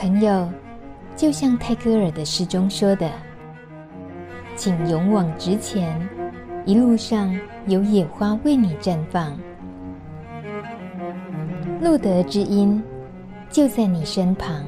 [0.00, 0.50] 朋友，
[1.14, 3.12] 就像泰戈尔的诗中说的
[4.56, 6.08] ：“请勇往直前，
[6.64, 9.38] 一路上有野花为你绽放。”
[11.82, 12.82] 路德之音
[13.50, 14.64] 就在你身旁。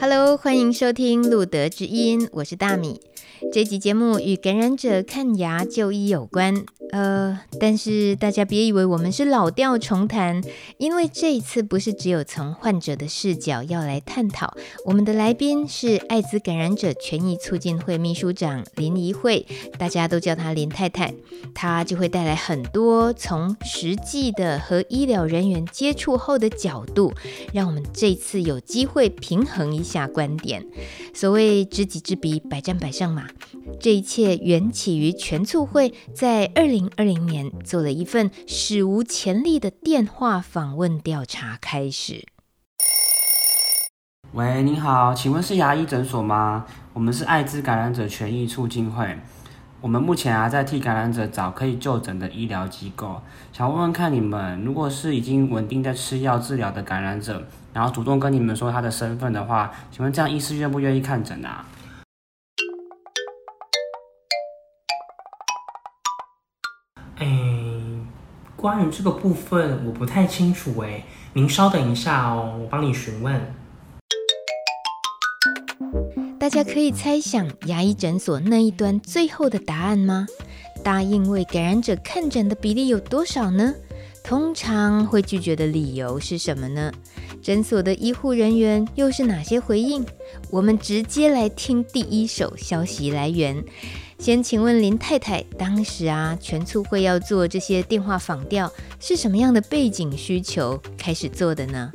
[0.00, 3.02] Hello，欢迎收听路德之音，我是大米。
[3.52, 6.64] 这集节目与感染者看牙就医有关。
[6.94, 10.40] 呃，但是大家别以为我们是老调重弹，
[10.78, 14.54] 因为这一次不是只有从患者的视角要来探讨。
[14.84, 19.44] 我们的来宾是艾滋感染者权益促进会秘书长林怡慧，
[19.76, 21.12] 大家都叫她林太太。
[21.52, 27.12] 她就会带来很多从实际的和医疗人员接触后的角度，
[27.52, 30.64] 让我们这次有机会平衡一下观点。
[31.12, 33.26] 所谓知己知彼，百战百胜嘛。
[33.80, 42.26] 这一切缘起于全促会在二零二零年做了一份史无前例的电话访问调查开始。
[44.32, 46.66] 喂，您好，请问是牙医诊所吗？
[46.92, 49.18] 我们是艾滋感染者权益促进会，
[49.80, 53.20] 我们目前啊在替感染者找可以就诊的医疗机构，
[53.52, 61.64] 想问问看你们，如果是已经稳定在吃药治疗的感染者，然后主动跟你们说他的身份的话，请问这样医师愿不愿意看诊啊？
[67.16, 67.26] 哎，
[68.56, 73.40] 关于这个部分我不太清楚哎，您稍等一下哦，我帮你询问。
[76.40, 80.26] 大家可以猜想牙医诊所那一端最后的答案吗？
[80.82, 83.72] 答应为感染者看诊的比例有多少呢？
[84.22, 86.92] 通常会拒绝的理由是什么呢？
[87.40, 90.04] 诊所的医护人员又是哪些回应？
[90.50, 93.62] 我们直接来听第一手消息来源。
[94.24, 101.92] 先请问林太太，当时啊，全促会要做这些电话访调，是什么样的背景需求开始做的呢？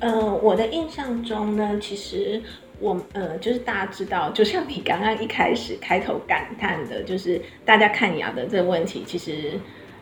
[0.00, 2.42] 呃，我的印象中呢，其实
[2.80, 9.52] 我呃，就是大家知道，就像你刚刚一开始开头感叹的，就是大家看牙的这个问题，其实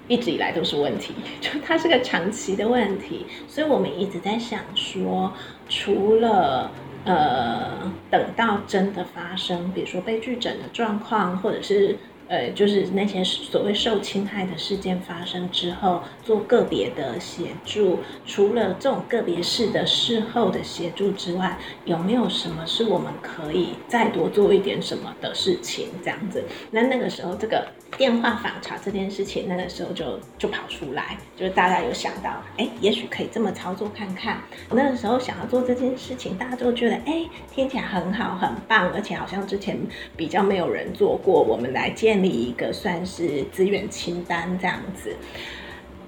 [0.09, 1.12] 一直以来都是问题，
[1.43, 5.31] 就它是个长期的问题，所以我们一直在想说，
[5.69, 6.71] 除了
[7.05, 11.97] 呃，等到真的发生，比如说被拒诊的状况，或者是。
[12.31, 17.99] 呃，就是那些所谓受侵害的事件发生之后，做个别的协助。
[18.25, 25.89] 除了这种个别式的事后的协助之外，有没有什么是我们可以再多做一点什么的事情？
[26.05, 34.41] 这样子，那那个时候这个电话访查这件事情，那个时候就就跑出来，就是大家有想到，哎，也许可以这么操作看看。
[34.71, 39.77] 那个时候想要做这件事情，大家都觉得，哎，听起来很好，很棒，而且好像之前
[40.17, 42.19] 比较没有人做过，我们来建。
[42.22, 45.14] 立一个算是资源清单这样子，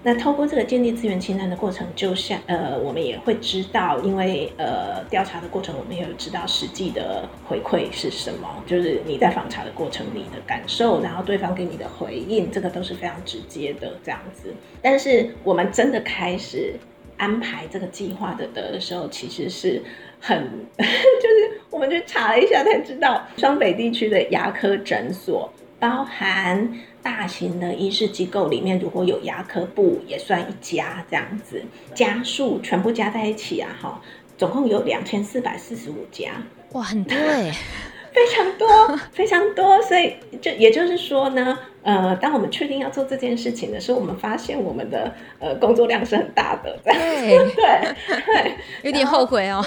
[0.05, 14.53] 那透过这个建立资源清单的过程，就像呃，我们也会知道，因为呃调查的过程，我们也有知道实际的回馈是什么，就是你在访查的过程里的感受，然后对方给你的回应，这个都是非常直接的这样子。
[14.83, 16.75] 但是我们真的开始
[17.17, 19.81] 安排这个计划的的时候，其实是
[20.19, 20.37] 很
[20.77, 25.49] 就是我们去查了一下才知道，双北地区的牙科诊所。
[25.83, 31.61] 包含大型的医事机构里面，如果有牙科部也算一家这样子，
[31.93, 34.01] 家数全部加在一起啊，哈，
[34.39, 36.31] 总共有两千四百四十五家，
[36.75, 37.53] 哇，很多哎，
[38.15, 39.83] 非常多， 非常多。
[39.83, 48.55] 所以就也就是说呢，呃，当我们确定要做这件事情的时候，我们发现我们的呃工作量是很大的，对对对，
[48.89, 49.61] 有点后悔哦，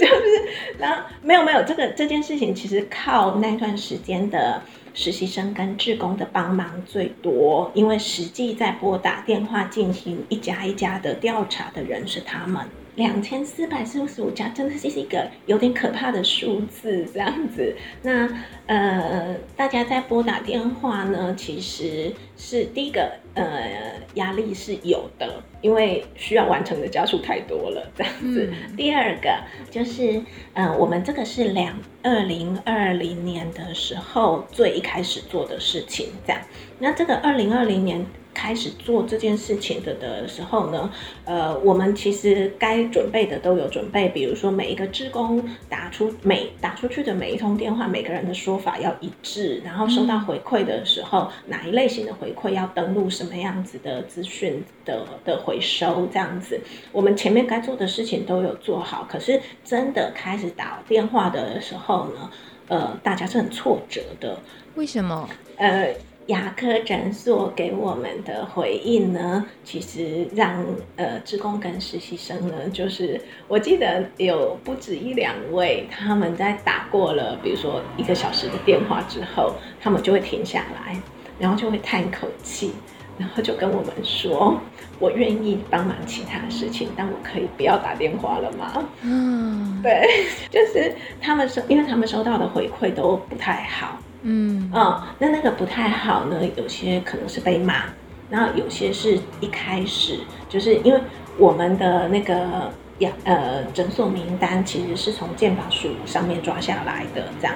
[0.00, 0.48] 就是
[0.80, 4.60] 然后没有没有这个这件事情，其实靠那段时间的。
[4.94, 12.66] 实习生跟志工的帮忙最多，因为实际在拨打电话进行一家一家的调查的人是他们。
[12.96, 17.74] 两千四百四十五家，真的是一个有点可怕的数字，这样子。
[18.02, 18.28] 那
[18.66, 23.70] 呃，大家在拨打电话呢，其实是第一个呃
[24.14, 28.52] 压力是有的，因为需要完成的家数太多了，这样子。
[28.52, 29.30] 嗯、第二个
[29.70, 30.22] 就是
[30.54, 36.42] 呃，我们这个是两二零二零年的时候最一开始做的事情，这样。
[36.78, 38.04] 那这个二零二零年。
[38.32, 40.90] 开始做这件事情的的时候呢，
[41.24, 56.60] 呃，我们其实该准备的都有准备，比如说每一个职工打出每打出去的每一通电话，每个人的说法要一致，然后收到回馈的时候，嗯、哪一类型的回馈要登录什么样子的资讯的的回收，这样子，
[56.92, 62.30] 我们前面该做的事情都有做好，可是真的开始打电话的时候呢，
[62.68, 64.38] 呃，大家是很挫折的。
[64.76, 65.28] 为什么？
[65.56, 65.94] 呃，
[66.26, 70.64] 牙科诊所给我们的回应呢，其实让
[70.96, 80.96] 呃职工跟实习生呢，就是我记得有不止一两位，他们在打过了，比如说一个小时的电话之后，他们就会停下来，
[81.38, 82.72] 然后就会叹口气，
[83.18, 84.60] 然后就跟我们说
[85.00, 90.06] ：“我愿意帮忙其他的事情，但我可以不要打电话了吗？”嗯，对，
[90.48, 93.98] 就是他们收，因为他们收到的回馈都不太好。
[94.22, 94.70] 嗯。
[94.72, 97.84] 哦，那那个不太好呢，有些可能是被骂，
[98.28, 101.00] 然后有些是一开始就是因为
[101.38, 107.54] 我们的那个牙呃诊所名单其实是从健保署上面抓下来的，这样，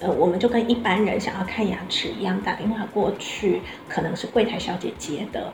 [0.00, 5.52] 呃，我们就跟一般人想要看牙齿一样，打电话过去，可能是柜台小姐接的，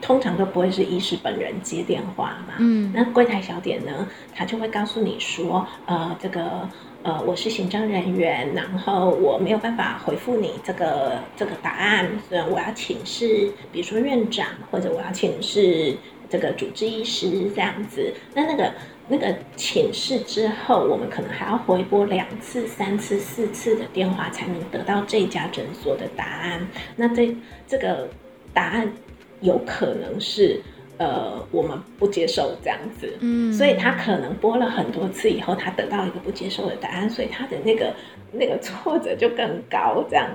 [0.00, 2.54] 通常都不会是医师本人接电话嘛。
[2.58, 6.68] 嗯，那柜台小姐呢，她就会告诉你说，呃，这个。
[7.04, 15.96] 呃，我是行政人员，然后我没有办法回复你这个这个答案，所以我要请示，比如说院长，或者我要请示
[16.28, 18.12] 这个主治医师这样子。
[18.34, 18.72] 那那个
[19.06, 26.66] 那个请示之后，我们可能还要回拨两次、三次、四次的电话，才能得到这家诊所的答案。
[26.96, 27.34] 那这
[27.68, 28.08] 这个
[28.52, 28.92] 答案
[29.40, 30.60] 有可能是。
[31.00, 37.94] 呃，我们不接受这样子，嗯，所以他可能播了很多次以后，他得到一个不接受的答案，所以他的那个
[38.32, 40.04] 那个挫折就更高。
[40.10, 40.28] 这样，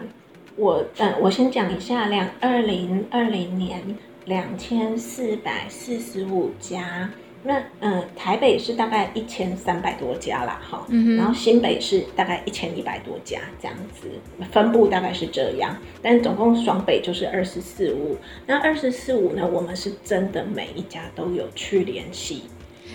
[0.55, 3.81] 我嗯，我先讲一下，两二零二零年
[4.23, 7.09] 两千四百四十五家。
[7.43, 14.07] 那嗯，台北是大概一千三百多家啦，哈，嗯，然后新北是大概一千一百多家这样子，
[14.51, 18.17] 分布大概是这样，但总共双北就是二十四五。
[18.47, 22.43] 那二十四五呢，我们是真的每一家都有去联系。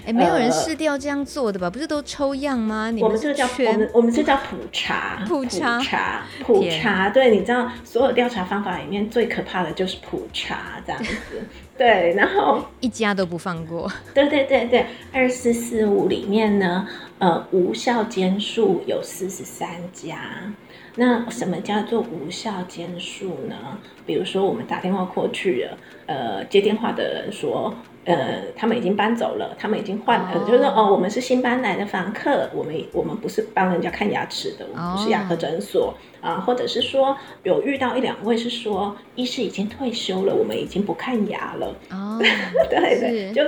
[0.06, 1.68] 哎，没有人试掉这样做的吧？
[1.68, 2.90] 不是都抽样吗？
[2.90, 7.10] 你们我们这个叫我们我们这叫 普查，普查，普查，普查。
[7.10, 11.42] 对，你知道所有调查方法里面最可怕的就是普查这样子。
[11.78, 13.90] 对，然后一家都不放过。
[14.12, 16.88] 对对对对，二四四五里面呢，
[17.20, 20.18] 呃，无效间数有四十三家。
[20.96, 23.78] 那什么叫做无效间数呢？
[24.04, 27.72] 比如说我们打电话过去了，呃，接电话的人说。
[28.04, 35.92] 呃，他们已经搬走了，他们已经换了，就是说哦，我们是新搬来的房客，我们我们不是帮人家看牙齿的，我们不是牙科诊所
[36.22, 42.18] 啊、呃，或者是说有遇到一两位是说医师已经退休了，我们已经不看牙了，哦，
[42.70, 43.42] 对对，就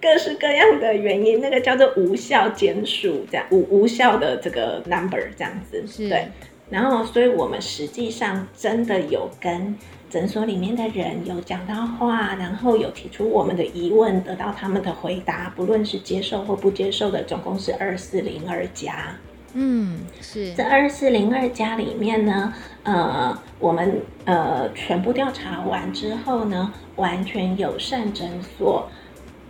[0.00, 6.28] 各式各样的原因，那个叫做无效间数，这样无无效的这个 number 这样子，对，
[6.70, 9.76] 然后所以我们实际上真的有跟。
[10.16, 19.14] 诊所里面的人有讲到话，然后有提出我们的疑问，得到他们的回答，不论是接受或不接受的，总共是二四零二家。
[19.52, 22.54] 嗯，是这二四零二家里面呢，
[22.84, 28.88] 呃，我们呃全部调查完之后呢，完全友善诊所，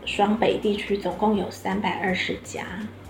[0.05, 2.65] 双北地区总共有三百二十家，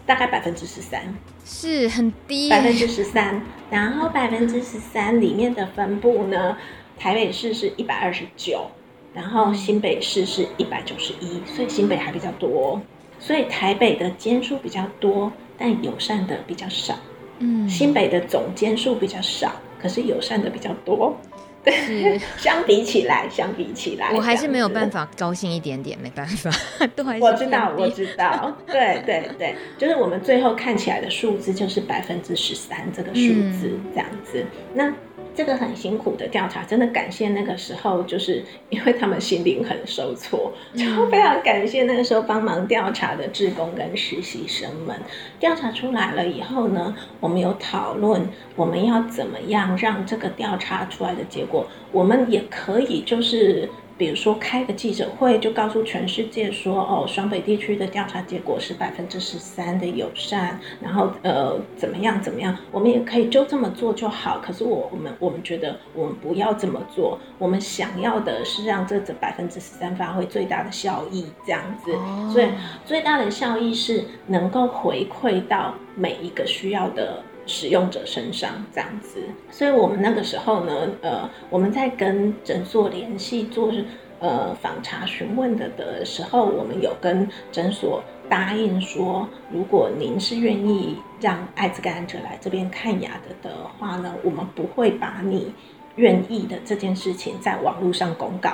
[0.05, 1.01] 大概百分之十三，
[1.43, 3.41] 是很低，百分之十三。
[3.69, 6.57] 然后百分之十三里面的分布呢？
[6.99, 8.67] 台北市是一百二十九，
[9.15, 12.81] 然后新北市是一百九十一，所以新北还比较多，
[13.19, 16.95] 所以台北的间数比较多，但友善的比较少。
[17.39, 21.15] 嗯，新北的总间数比较少，可是友善的比较多。
[21.63, 26.51] 对， 相比起来，相比起来，我还是没有办法高兴一点点，没办法，
[26.95, 34.93] 都还是我知道，我知道，对对对，就是我们最后看起来的数字就是百分之十三这个数字，嗯，这样子，那。
[35.37, 44.97] 这个很辛苦的调查，真的感谢那个时候，就是因为他们心灵很受挫，就非常感谢那个时候帮忙调查的志工跟实习生们。
[45.39, 48.27] 调查出来了以后呢，我们有讨论
[48.57, 53.69] 我们要怎么样让这个调查出来的结果，我们也可以就是。
[53.99, 64.41] 比如说开个记者会，就告诉全世界说，哦，双北地区的调查结果是百分之十三的友善，然后呃怎么样怎么样，我们也可以就这么做就好。
[64.45, 71.93] 可是我我们我们觉得我们不要这么做，我们想要的是让这这百分之十三发挥最大的效益，这样子。
[71.93, 72.31] 哦。
[72.33, 72.47] 所以
[72.85, 77.23] 最大的效益是能够回馈到每一个需要的。
[77.47, 83.73] 使用者身上这样子，所以我们那个时候呢，呃，我们在跟诊所联系做
[84.19, 95.53] 呃访查询问的的时候，我们有跟诊所答应说，如果您是愿意让艾滋感染者来这边看牙的的话呢，我们不会把你
[95.95, 98.51] 愿意的这件事情在网络上公告。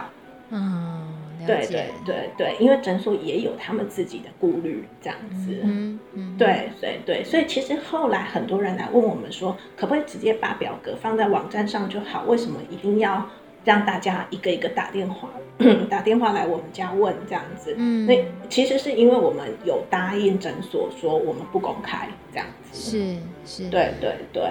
[0.51, 1.12] 嗯。
[1.47, 5.61] 对对对对，因为诊所也有他们自己的顾虑，这样子。
[5.63, 12.25] 嗯嗯，对对对，所以其实后来很多人来问我们说，可不可以直接把表格放在网站上就好？
[12.25, 13.29] 为什么一定要
[13.65, 15.31] 让大家一个一个打电话，
[15.89, 17.75] 打电话来我们家问这样子。
[17.77, 22.53] 嗯，那其实是因为我们有答应诊所说我们不公开这样子。
[22.73, 24.43] 是是，对对对。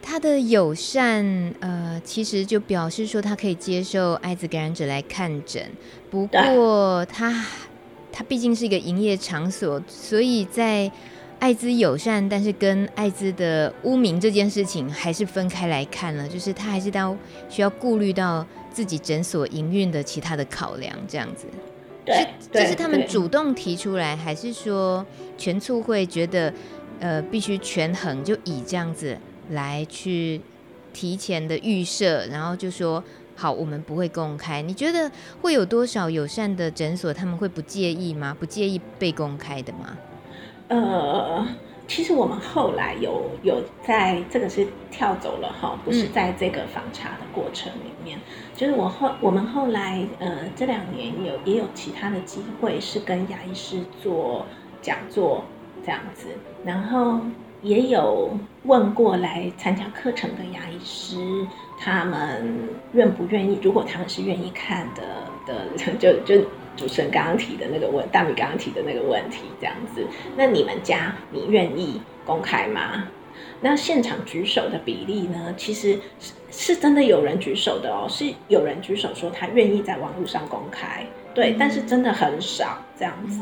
[0.00, 5.62] 他的友善，呃，其实就表示说他可以接受艾滋感染者来看诊，
[6.24, 7.44] 不过他
[8.12, 10.90] 他毕竟是一个营业场所，所以在。
[11.38, 17.14] 艾滋友善，但是跟艾滋的污名这件事情还是分开来看了，就是他还是到
[17.50, 21.44] 需要顾虑到自己诊所营运的其他的考量，这样子。
[22.06, 25.04] 对，这是他们主动提出来，还是说
[25.36, 26.50] 全促会觉得
[27.00, 29.14] 呃必须权衡，就以这样子
[29.50, 30.40] 来去
[30.94, 33.04] 提前的预设，然后就说
[33.36, 34.62] 好，我们不会公开。
[34.62, 35.12] 你觉得
[35.42, 38.34] 会有多少友善的诊所他们会不介意吗？
[38.40, 39.96] 不介意被公开的吗？
[40.68, 41.46] 呃，
[41.86, 48.22] 其实我们后来有有在这个是跳走了哈，不是在这个访查的过程里面，嗯、
[48.56, 54.44] 就是我后我们后来呃这两年有也有其他的机会是跟牙医师做
[54.82, 55.44] 讲座
[55.84, 56.26] 这样子，
[56.64, 57.20] 然后
[57.62, 61.16] 也有问过来参加课程的牙医师，
[61.78, 63.58] 他们愿不愿意？
[63.62, 65.02] 如果他们是愿意看的
[65.46, 65.66] 的，
[65.98, 66.46] 就就。
[66.76, 73.04] 主持人刚刚提的那个问，大米刚刚提的那个问题，这样子，那你们家你愿意公开吗？
[73.62, 75.54] 那现场举手的比例呢？
[75.56, 83.40] 其实是是真的有人举手的哦，是有人举手说他愿意在网络上公开，对，但是真的很少这样子，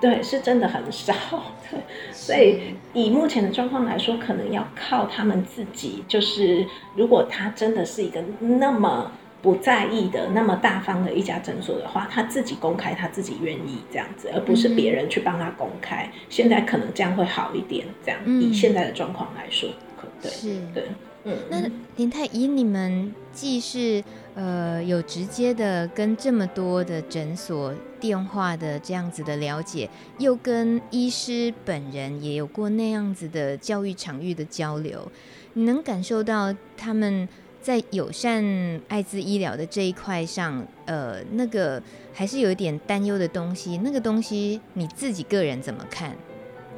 [0.00, 1.14] 对，是真的很少，
[1.70, 1.80] 对，
[2.12, 9.12] 所以以目前的状况来说，可能要靠他们自己，就是如果他真的是一个那么。
[9.40, 16.10] 不在意的那么大方的一家诊所的话，他自己公开，他自己愿意这样子，而不是别人去帮他公开。
[16.12, 20.32] 嗯、现在可能这样会好一点，这样、嗯、以现在的状况来说，可对
[20.74, 20.88] 对，
[21.28, 21.38] 嗯。
[21.50, 24.02] 那林太以你们既是
[24.34, 35.10] 呃有直接的跟这么多的诊所电话的这样子的了解，又跟医师本人也有过那样子的教育场域的交流，
[35.52, 37.28] 你能感受到他们？
[37.60, 38.42] 在友善
[38.88, 41.82] 艾滋医疗的这一块上，呃，那个
[42.14, 43.76] 还是有一点担忧的东西。
[43.78, 46.16] 那个东西你自己个人怎么看？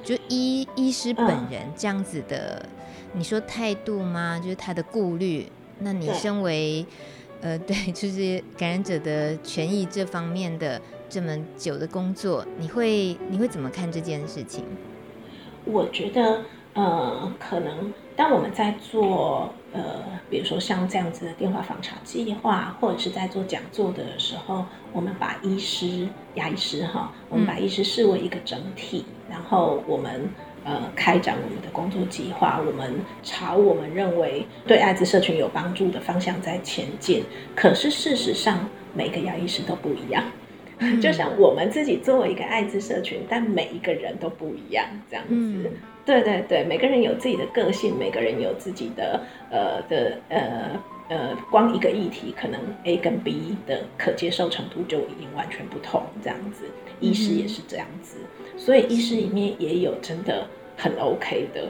[0.03, 2.71] 就医医师本人这样子的，嗯、
[3.13, 4.39] 你说态度吗？
[4.43, 5.47] 就是他的顾虑。
[5.81, 6.85] 那你身为
[7.41, 14.65] 呃， 对，就是感染者的权益这方面的这么久的工作，你会你会怎么看这件事情？
[15.65, 16.43] 我觉得，
[16.75, 19.53] 呃，可能当我们在做。
[19.73, 30.29] 呃，比如说像这样子的电话访查计划，或者是在做讲座的时候，我们把医师、牙医师哈，我们把医师视为一个整体，嗯、然后我们
[30.65, 37.25] 呃开展我们的工作计划，我们朝我们认为对艾滋社群有帮助的方向在前进。
[37.55, 40.25] 可是事实上，每个牙医师都不一样，
[40.79, 45.33] 嗯、就像我们自己作为一个艾滋社群，但每一个人都不一样，这样子。
[45.35, 45.67] 嗯
[46.03, 50.71] 对对对，每个人有自己的个性，每个人有自己的呃的呃
[51.09, 56.65] 呃，光一个议题，可能 A 跟 B 的可接受程度就已经完全不同，这样子，
[57.01, 58.17] 医师也是这样子，
[58.61, 61.67] 所以医师里面也有真的很 OK 的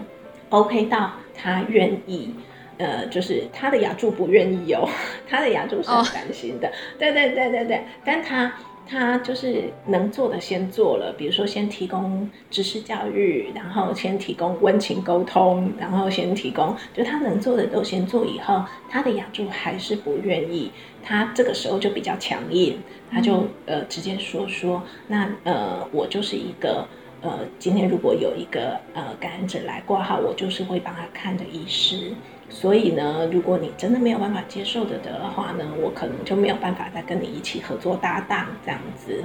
[0.49, 2.35] ，OK 到他愿意，
[2.79, 4.87] 呃，就是他的牙柱不愿意有，
[5.29, 8.53] 他的牙柱是很担心的，哦、对对对对对，但他。
[8.91, 18.27] 他就是能做的先做了，比如说先提供知识教育，然后先提供温情沟通，然后先提供，就他能做的都先做。
[18.27, 20.73] 以后他的牙助还是不愿意，
[21.05, 26.85] 他这个时候就比较强硬，他就呃直接说说，那呃我就是一个
[27.23, 32.13] 呃今天如果有一个呃感染者来挂号，我就是会帮他看的医师。
[32.51, 39.23] 所以呢，如果你真的没有办法接受的的话呢，我可能就没有办法再跟你一起合作搭档这样子。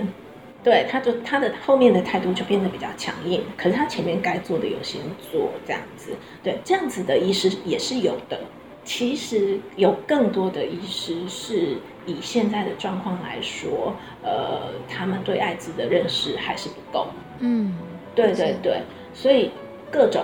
[0.64, 5.02] 对，他就他的后面的态度就变得比较强硬，可是他前面该做的有先
[5.32, 6.12] 做这样子。
[6.44, 8.40] 对，这样子的医师也是有的。
[8.84, 17.08] 其实有更多的医师是以现在的状况来说，呃，他们对艾滋的认识还是不够。
[17.40, 17.74] 嗯，
[18.14, 18.82] 对对对，
[19.14, 19.50] 所以
[19.92, 20.24] 各种。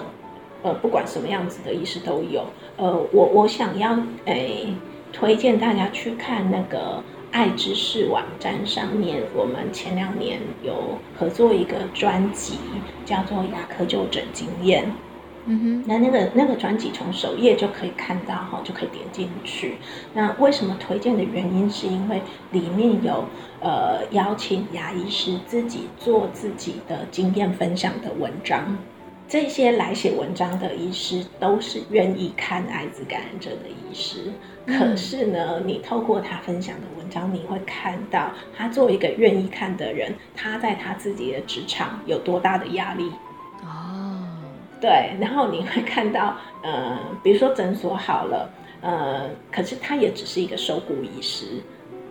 [0.64, 2.46] 呃，不管什么样子的医师都有。
[2.78, 3.94] 呃，我我想要
[4.26, 4.34] 诶、
[4.66, 4.76] 欸、
[5.12, 12.60] 推荐大家去看那个爱知识网站上面，我们前两年有合作一个专辑，
[13.06, 14.84] 叫做《牙科就诊经验》。
[15.46, 19.78] 嗯哼，那那个那个专辑从首页就可以看到哈，就可以点进去。
[20.14, 23.26] 那为什么推荐的原因，是因为里面有
[23.60, 28.78] 呃邀请牙医师自己做自己的经验分享的文章。
[29.32, 34.30] 这些来写文章的医师都是愿意看艾滋感染者的医师。
[34.68, 43.10] 可是呢，你透过他分享的文章，你会看到他作为一个愿意看的人，他在他自己的职场有多大的压力。
[43.64, 44.28] 哦，
[44.82, 48.50] 对，然后你会看到，呃，比如说诊所好了，
[48.82, 51.46] 呃，可是他也只是一个收骨医师，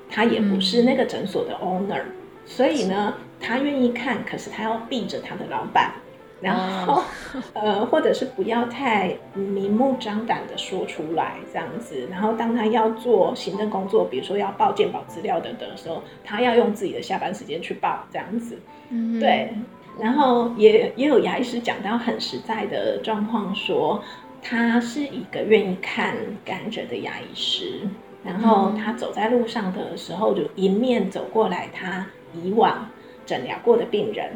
[0.09, 2.01] 他也不是那个诊所的 owner，
[2.47, 5.93] 所以呢，他愿意看，可是他要避着他的老板。
[6.41, 7.05] 然后，oh.
[7.53, 12.09] 呃，或者是不要太明目张胆的说出来这样子。
[12.11, 18.59] 然后，当他要做行政工作，比如说要报健保资料的的时候，他要用自己的下班时间去报这样子。
[18.89, 19.21] Mm -hmm.
[19.21, 19.55] 对。
[20.01, 24.03] 然后也也有牙医师讲到很实在的状况，说
[24.41, 27.87] 他是一个愿意看感染者的牙医师。
[28.25, 32.89] 然后他走在路上的时候，就迎面走过来他以往
[33.27, 34.31] 诊疗过的病人。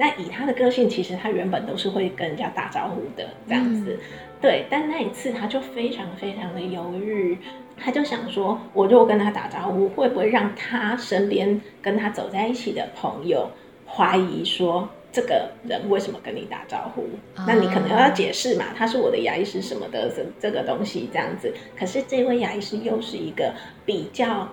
[0.00, 4.64] 那以他的个性，其实他原本都是会跟人家打招呼的这样子，嗯，对。
[4.70, 7.36] 但那一次他就非常非常的犹豫，
[7.76, 13.50] 他就想说，我如果跟他打招呼，会不会让他身边跟他走在一起的朋友
[13.86, 17.02] 怀疑说，这个人为什么跟你打招呼？
[17.36, 21.52] 哦，那你可能要解释嘛，他是我的牙医师什么的，这这个东西这样子。
[21.78, 23.52] 可是这位牙医师又是一个
[23.84, 24.48] 比较。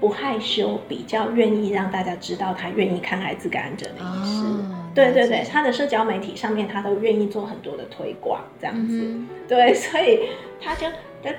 [0.00, 4.42] 不害羞，比较愿意让大家知道他愿意看艾滋感染者的医师。
[4.46, 10.28] 哦，对对对，他的社交媒体上面他都愿意做很多的推广，这样子，嗯，对，所以
[10.60, 10.86] 他就，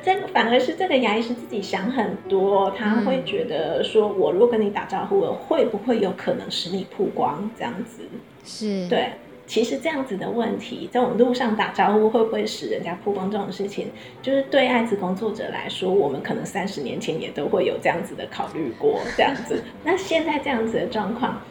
[0.02, 7.50] 这个反而是这个牙医师自己想很多，他会觉得说，我如果跟你打招呼我，会不会有可能使你曝光？
[7.58, 8.04] 这样子，
[8.44, 9.10] 是对。
[9.48, 13.92] 其实这样子的问题，在我们路上打招呼会不会使人家曝光这种事情，
[14.22, 19.62] 就是对艾滋工作者来说，我们可能三十年前也都会有这样子的考虑过，这样子。
[19.84, 21.42] 那现在这样子的状况，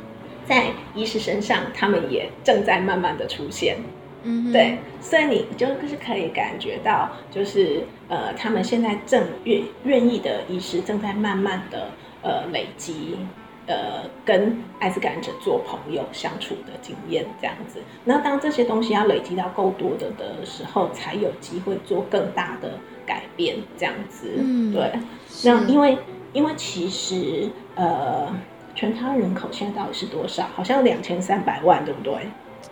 [0.51, 3.79] 在医师身上，他们也正在慢慢的出现。
[4.25, 11.93] 嗯，对，所以你就是可以感觉到，就是呃，他们现在正愿愿意的医师正在慢慢的
[12.23, 13.17] 呃累积。
[13.67, 22.73] 呃，跟艾滋感染者做朋友相处的经验这样子，那当这些东西要累积到够多的的时候，才有机会做更大的
[23.07, 24.33] 改变这样子。
[24.39, 24.91] 嗯，对。
[25.45, 25.97] 那因为
[26.33, 28.35] 因为其实呃，
[28.75, 30.47] 全台人口现在到底是多少？
[30.55, 32.15] 好像两千三百万，对不对？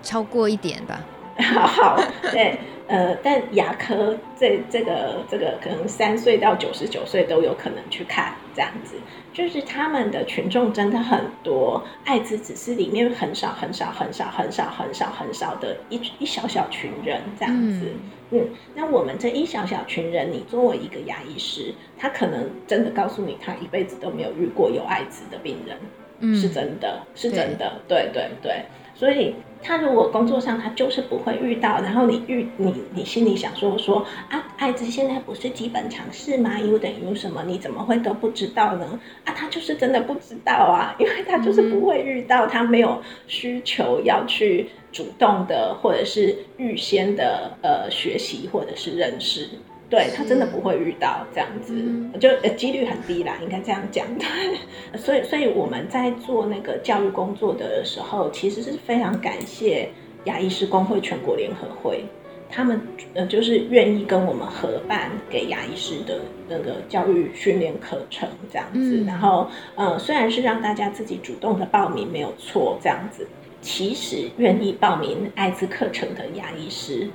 [0.03, 1.01] 超过一点吧。
[1.39, 2.01] 好好，
[2.33, 2.59] 对。
[2.89, 8.95] 呃，但牙科这这个这个可能三岁到九十九岁都有可能去看这样子，
[9.31, 25.77] 就是他们的群众真的很多，艾滋只是里面很少很少很少很少很少很少的一一小小群人这样子，嗯，嗯，那我们这一小小群人，你作为一个牙医师，他可能真的告诉你，他一辈子都没有遇过有艾滋的病人，
[26.21, 28.11] 嗯，是真的，是真的，对。
[28.13, 28.65] 对对，对，
[28.99, 29.35] 所以。
[29.61, 37.43] 他如果工作上他就是不会遇到，然后你遇你你心里想说说啊，艾滋现在不是基本常识吗？U 等于什么？
[37.45, 39.01] 你怎么会都不知道呢？
[39.25, 49.49] 啊，他就是真的不知道啊， 因为他就是不会遇到，他没有需求要去主动的或者是预先的呃学习或者是认识。
[49.91, 54.07] 对，他真的不会遇到这样子，嗯、就呃几率很低啦，应该这样讲。
[54.19, 54.29] 对，
[55.01, 59.89] 所以所以我们在做那个教育工作的时候，其实是非常感谢
[60.25, 62.05] 牙医师工会全国联合会，
[62.51, 62.79] 他们
[63.15, 66.21] 呃就是愿意跟我们合办给牙医师的
[66.51, 68.79] 那个教育训练课程这样子。
[68.79, 73.27] 嗯、然后呃虽然是让大家自己主动的报名没有错这样子，
[73.63, 77.09] 其实愿意报名艾滋课程的牙医师，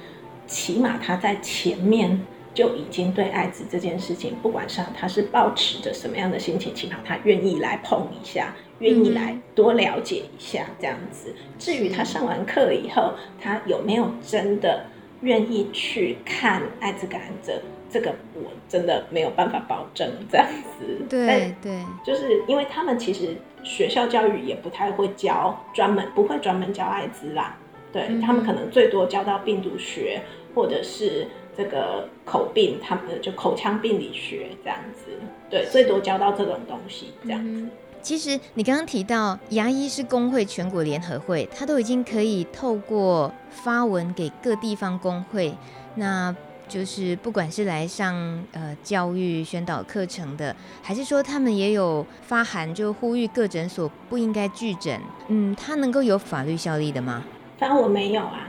[0.47, 2.19] 起码他在前面。
[2.53, 11.33] 就已经对艾滋这件事情，不管上他是抱持着什么样的心情，起码他愿意来碰一下，愿意来多了解一下这样子。
[11.57, 14.85] 至于他上完课以后，他有没有真的
[15.21, 21.01] 愿意去看艾滋感染者，这个我真的没有办法保证这样子。
[21.09, 27.57] 对对，就是因为他们其实学校教育也不太会教专门，不会专门教艾滋啦。
[27.91, 30.21] 对、嗯、他们可能最多教到病毒学
[30.53, 31.27] 或者是。
[31.55, 35.11] 这个口病，他们就口腔病理学这样子，
[35.49, 37.49] 对，最多教到这种东西这样子。
[37.49, 45.53] 嗯、其实你刚刚提到牙医是工会全国联合会，他都已经可以透过发文给各地方工会，
[45.95, 46.35] 那
[46.67, 57.23] 就是不管是来上呃教育宣导课程的，还是说他们也有发函就呼吁各诊所不应该拒诊，嗯，他能够有法律效力的吗？
[57.59, 58.47] 发文没有啊。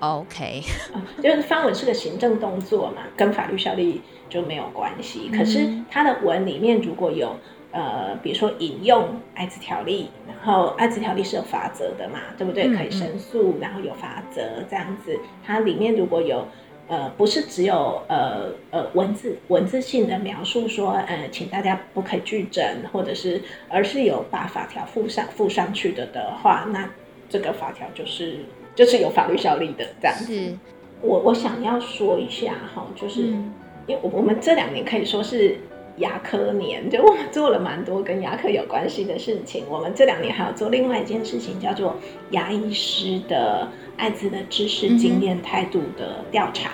[0.00, 0.62] OK，
[1.22, 5.30] 就是发文是个行政动作嘛，跟法律效力就没有关系。
[5.30, 7.34] 可是他的文里面如果有
[7.70, 12.68] 呃，比如说引用艾滋条例，然后艾滋条例是有法则的嘛，对不对？
[12.74, 15.18] 可以申诉，然后有法则这样子。
[15.44, 16.46] 它里面如果有
[16.86, 26.88] 呃，不是只有呃呃文字文字性的描述说，呃，请大家不可以拒诊，或者是，而是有把法条附上附上去的的话，那
[27.28, 28.40] 这个法条就是
[28.74, 30.56] 就是有法律效力的这样子。
[31.00, 33.52] 我我想要说一下哈，就是、嗯、
[33.86, 35.58] 因为我们这两年可以说是。
[35.98, 39.62] 牙科年，就我们做了蛮多跟牙科有关系的事情。
[39.70, 41.94] 我们这两年还有做另外一件事情，叫做
[42.30, 46.70] 牙医师的艾滋的知识、经验、态度的调查。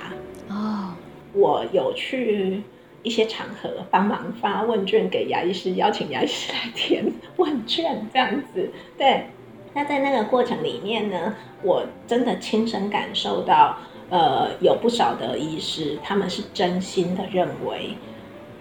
[0.48, 0.94] 哦、嗯，
[1.34, 2.62] 我有去
[3.02, 7.04] 一些场合帮忙发问卷给牙医师，邀请牙医师来填
[7.36, 8.70] 问卷，这样子。
[8.96, 9.26] 对，
[9.74, 13.76] 那在那个过程里面呢，我真的亲身感受到，
[14.08, 17.96] 呃，有不少的医师，他们是真心的认为。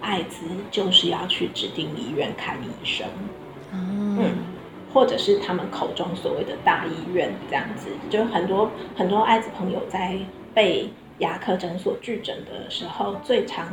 [0.02, 3.06] 艾滋就是要去指定医院看医生，
[3.70, 4.30] 嗯，嗯，
[4.94, 10.16] 或者是他们口中所谓的大医院这样子，就很多很多艾滋朋友在
[10.54, 13.68] 被牙科诊所拒诊的时候，最常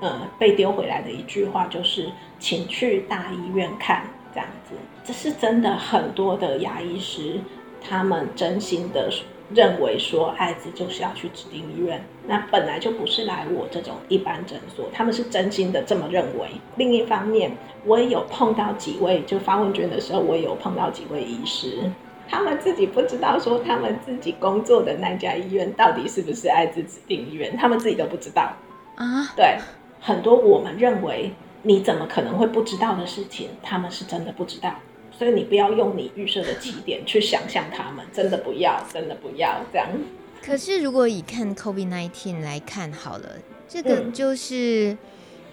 [0.00, 2.08] 呃被丢回来的一句话就是
[2.40, 4.74] “请去大医院看”这样子，
[5.06, 7.40] 这是真的，很多的牙医师
[7.80, 9.08] 他们真心的。
[9.54, 16.48] 认为说艾滋就是要去指定医院，那本来就不是来我这种一般诊所，他们是真心的这么认为。
[16.74, 21.78] 另一方面，我也有碰到几位，就发问卷的时候，我也有碰到几位医师，
[22.28, 28.50] 他们自己不知道说他们自己工作的那家医院到底是不是艾滋指定医院，他们自己都不知道
[28.96, 29.32] 啊。
[29.36, 29.58] 对，
[30.00, 31.30] 很多我们认为
[31.62, 34.74] 你怎么可能会不知道的事情，他们是真的不知道。
[35.18, 39.88] 所以你不要用你预设的起点去想象他们，真的不要，真的不要这样。
[40.44, 43.26] 可是如果以看 COVID-19 来看好了，
[43.66, 44.96] 这个就是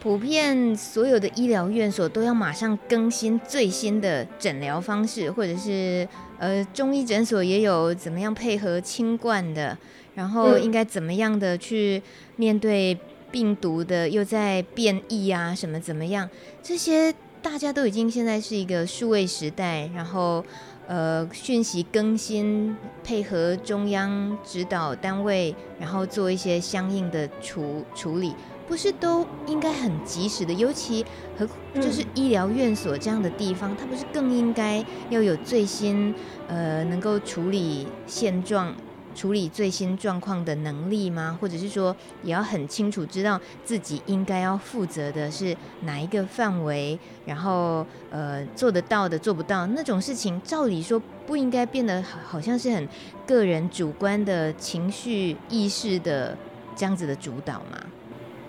[0.02, 6.06] 普遍所有的医疗院所都要马上更新最新的诊疗方式，或者是
[6.40, 9.78] 呃中医诊所也有怎么样配合清冠的，
[10.16, 12.04] 然后应该怎么样的去
[12.36, 12.98] 面对
[13.32, 16.30] 病毒的又在变异啊什么怎么样
[16.62, 17.16] 这些。
[17.44, 20.44] 大家都已经现在是一个数位时代，然后
[20.88, 28.34] 呃讯息更新，配合中央指导单位，然后做一些相应的处处理，
[28.66, 30.54] 不是都应该很及时的？
[30.54, 31.06] 尤其
[31.38, 36.16] 和就是医疗院所这样的地方，它不是更应该要有最新
[36.48, 38.74] 呃能够处理现状。
[39.14, 41.38] 处理最新状况的能力吗？
[41.40, 52.88] 或者是说，也要很清楚知道自己应该要负责的是哪一个范围，然后呃做得到的做不到那种事情，照理说不应该变得好像是很
[53.26, 56.38] 个人主观的情绪意识的
[56.76, 57.80] 这样子的主导吗？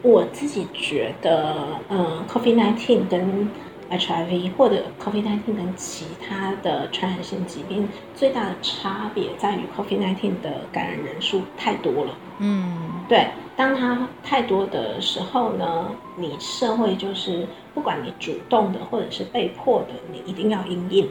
[0.03, 3.49] 我自己觉得，嗯，COVID-19 跟
[3.91, 12.17] HIV 或者 COVID-19 跟其他的传染性疾病最大的差别在于 COVID-19 的感染人数太多了。
[12.39, 21.09] 嗯，对，当它太多的时候呢，你社会就是不管你主动的或者是被迫的，你一定要因应。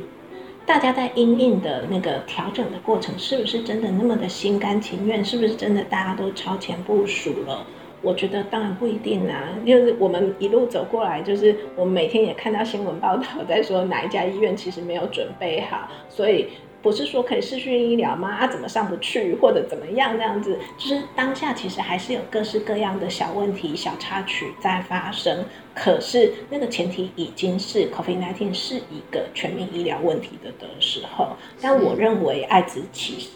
[0.65, 5.23] 大家在因应的那个调整的过程，是不是真的那么的心甘情愿？
[5.23, 7.65] 是不是真的大家都超前部署了？
[8.03, 16.49] 我觉得当然不一定啊，就是我们一路走过来，就是我们每天也看到新闻报道在说哪一家医院其实没有准备好，所以
[16.81, 18.29] 不是说可以视讯医疗吗？
[18.33, 25.45] 啊，怎么上不去或者怎么样这样子，就是当下其实还是有各式各样的小问题、小插曲在发生。
[25.73, 31.29] 可是那个前提已经是 COVID-19 是一个全民医疗问题的的时候，
[31.61, 33.29] 但我认为艾滋其实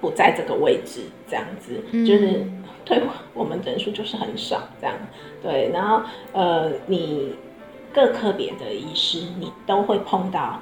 [0.00, 2.44] 不在这个位置，这样子就是。
[2.90, 3.00] 对，
[3.34, 4.96] 我们人数就是很少，这样
[5.40, 5.70] 对。
[5.72, 7.36] 然后呃，你
[7.94, 10.60] 各科别的医师，你都会碰到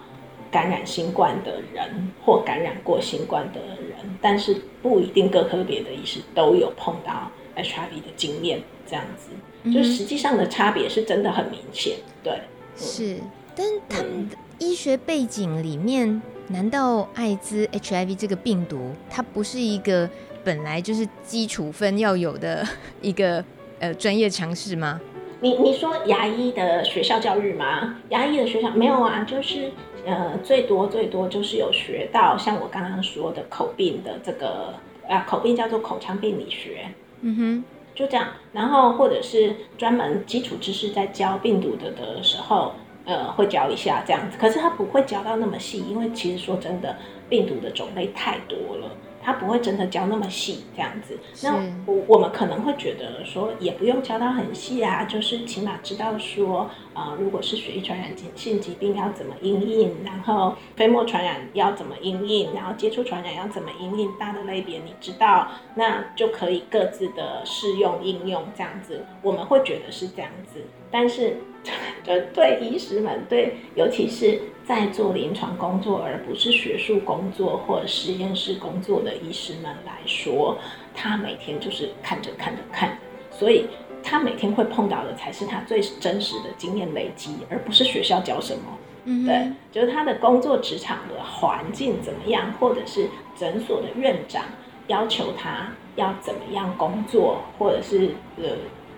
[0.50, 9.30] 感染新冠的人或感染过新冠的人，但是不一定各科别的医师都有碰到 HIV 的经验，这样子，
[9.62, 11.96] 嗯、就实际上的差别是真的很明显。
[12.22, 13.16] 对，嗯、是，
[13.56, 20.10] 但他们的医学背景里面，难道艾滋 HIV 这个病毒，它不是一个？
[20.48, 22.66] 本来就是基础分要有的
[23.02, 23.44] 一个
[23.80, 24.98] 呃专业常识吗？
[25.42, 27.96] 你你说牙医的学校教育吗？
[28.08, 29.70] 牙医的学校没有啊，就是
[30.06, 34.72] 呃最多最多就是有学到像我刚刚说的口病的这个
[35.06, 36.86] 啊口病叫做口腔病理学，
[37.20, 38.28] 嗯哼，就这样。
[38.54, 42.72] 然后或者是专门基础知识在教病毒的的时候，
[43.04, 44.38] 呃会教一下这样子。
[44.40, 46.96] 可是他不会教到那么细，因为其实说真的，
[47.28, 48.90] 病毒的种类太多了。
[49.28, 51.18] 他不会真的教那么细这样子。
[51.42, 69.04] 那我我们可能会觉得说，也不用教到很细啊，就是起码知道说，呃，如果是血液传染性疾病要怎么应应，然后飞沫传染要怎么应应，然后接触传染要怎么应应，大的类别你知道，那就可以各自的适用应用这样子。
[69.20, 71.36] 我们会觉得是这样子，但是
[72.02, 74.40] 就对医师们，对，尤其是。
[74.68, 80.58] 在做临床工作，而不是学术工作或实验室工作的医师们来说，
[80.94, 82.98] 他每天就是看着看着看，
[83.30, 83.64] 所以
[84.02, 88.60] 他每天会碰到的才是他最真实的经验累积，而不是学校教什么。
[89.04, 94.44] 嗯，对，就是他的工作职场的环境怎么样，或者是诊所的院长
[94.88, 98.44] 要求他要怎么样工作，或者是呃，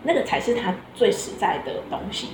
[0.02, 2.26] 那个才是他最实在的东西。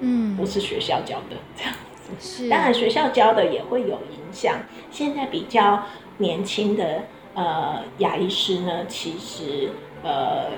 [0.00, 1.74] 嗯，不是学校教的这样。
[2.20, 4.56] 是，当然学校教的也会有影响。
[4.90, 5.82] 现在比较
[6.18, 7.02] 年轻的
[7.34, 9.70] 呃牙医师呢，其实
[10.02, 10.50] 呃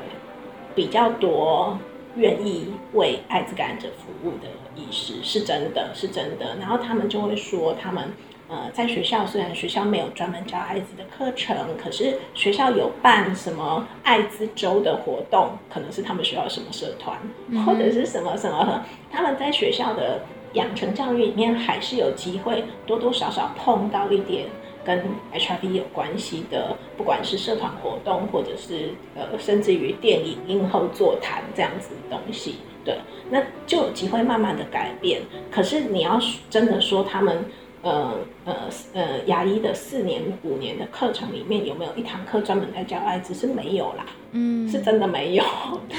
[0.75, 1.79] 比较多
[2.17, 6.57] 愿意为艾滋感染者服务的医师，是真的是真的。
[6.61, 8.13] 然后他们就会说，他们
[8.49, 17.19] 呃在学校虽然学校没有专门教艾滋的课程，可是学校有办什么艾滋周的活动，可能是他们学校什么社团，
[17.65, 20.21] 或者是什么什么，他们在学校的。
[20.57, 24.47] 养成教育里面还是有机会多多少少碰到一点
[24.85, 32.97] 跟 HIV 有关系的，不管是社团活动，或者是呃，甚至于电影映后座谈这样子的东西，对，
[33.29, 35.21] 那就有机会慢慢的改变。
[35.51, 37.45] 可是你要真的说他们
[37.83, 38.15] 呃
[38.45, 38.55] 呃
[38.95, 43.35] 呃牙医的四年五年的课程里面有没有一堂课专门在教艾滋？
[43.35, 45.45] 是没有啦，嗯，是真的没有。
[45.91, 45.97] 对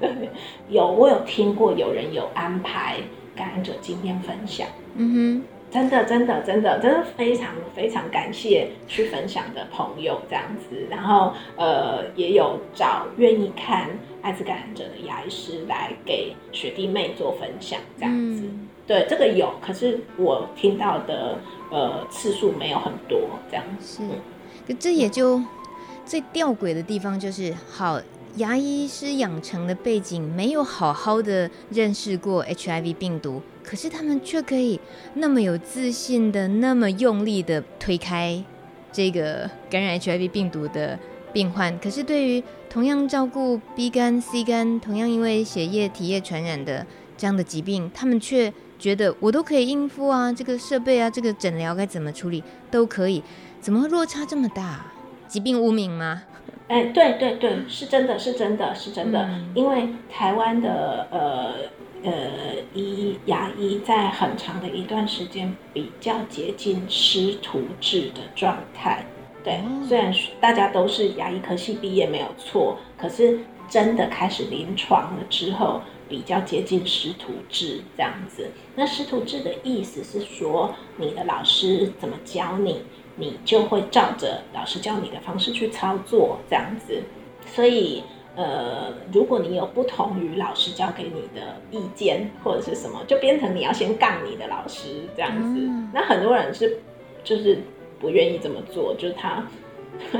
[0.00, 0.30] 对对，
[0.70, 2.96] 有我有听过有人有安排。
[3.34, 4.66] 感染者今天分享，
[4.96, 13.88] 嗯哼，真的，真的，真的，真的非常非常感谢去分享的朋友这样子，然后呃，也有找愿意看
[14.20, 21.38] 艾滋感染者的牙医师来给学弟妹做分享这样子，嗯、对，这个有，可是我听到的
[21.70, 24.08] 呃次数没有很多这样子，是，
[24.66, 25.40] 可这也就
[26.04, 27.98] 最吊诡的地方就是好。
[28.36, 34.80] 牙医师养成的背景没有好好的认识过 HIV 病毒，可是他们却可以
[35.14, 38.42] 那么有自信的、那么用力的推开
[38.90, 40.98] 这个感染 HIV 病毒的
[41.30, 41.78] 病患。
[41.78, 46.86] 可是对于同样照顾 B 肝、C 肝，同样因为血液、体液传染的
[47.18, 53.22] 这样的疾病，他们却觉得我都可以应付啊，这个设备啊，这个诊疗该怎么处理都可以，
[53.60, 54.86] 怎么会落差这么大？
[55.28, 56.22] 疾病污名吗？
[56.72, 59.20] 哎，对对对，是真的，是真的，是真的。
[59.24, 61.52] 嗯、因为台湾的呃
[62.02, 62.12] 呃
[62.72, 69.04] 医牙医在很长的一段时间比较接近师徒制的状态。
[69.44, 78.50] 对，嗯、虽然大家都是牙医科系毕业没有错，可是真的开始临床了之后，比较接近师徒制这样子。
[78.74, 82.80] 那师徒制的意思是说，你的老师怎么教你？
[83.16, 87.02] 你就会照着老师教你的方式去操作，这样子。
[87.44, 88.02] 所以，
[88.34, 95.60] 呃，如果你有不同于老师教给你的意见或者是什么，就变成你要先杠你的老师这样子。
[95.60, 96.78] 嗯、那很多人是
[97.22, 97.58] 就是
[98.00, 99.44] 不愿意这么做，就是他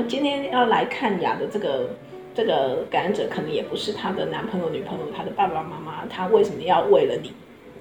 [0.07, 1.89] 今天要来看牙的这个
[2.35, 7.31] 这个感染者，可能也不是他的男朋友、女朋友、他的爸爸妈妈，他为什么要为了你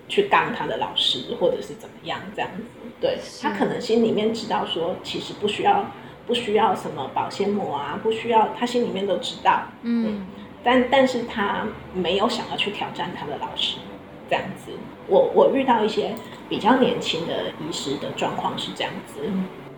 [0.09, 2.63] 去杠他的老师，或者是怎么样这样子？
[3.01, 5.87] 对，他可能心里面知道说，其实不需要
[6.27, 10.27] 不需要什么保鲜膜啊，不需要，他心里面都知道，嗯，嗯，
[10.63, 13.79] 但但是他没有想要去挑战他的老师，
[14.29, 14.73] 这样子。
[15.09, 16.15] 我我遇到一些
[16.49, 19.21] 比较年轻的医师的状况是这样子，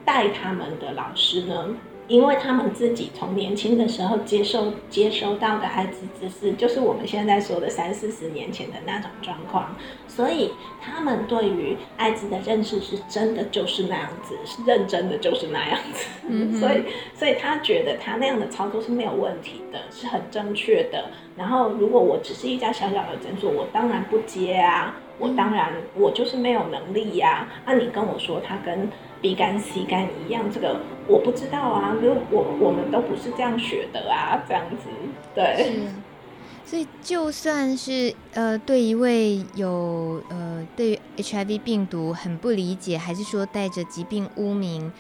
[0.05, 1.69] 带他们的老师呢。
[2.07, 9.75] 因为他们自己从年轻的时候接受接收到的艾滋知识，就是我们现在说的三四十年前的那种状况，
[10.07, 16.07] 所以他们对于艾滋的认识是真的就是那样子，是认真的就是那样子。
[16.29, 16.83] 嗯，所以
[17.15, 21.07] 所以他觉得他那样的操作是没有问题的，是很正确的。
[21.37, 27.49] 然后如果我只是一家小小的诊所，我当然不接啊，我当然我就是没有能力呀。
[27.67, 28.89] 那、啊、你跟我说他跟
[29.25, 34.91] B 肝 C 肝一样，这个我不知道啊，因为我我们都不是这样学的啊，这样子，
[35.35, 35.89] 对。
[36.63, 44.93] 所以就算是呃，对一位有呃对于 HIV 病毒很不理解，还是说带着疾病污名，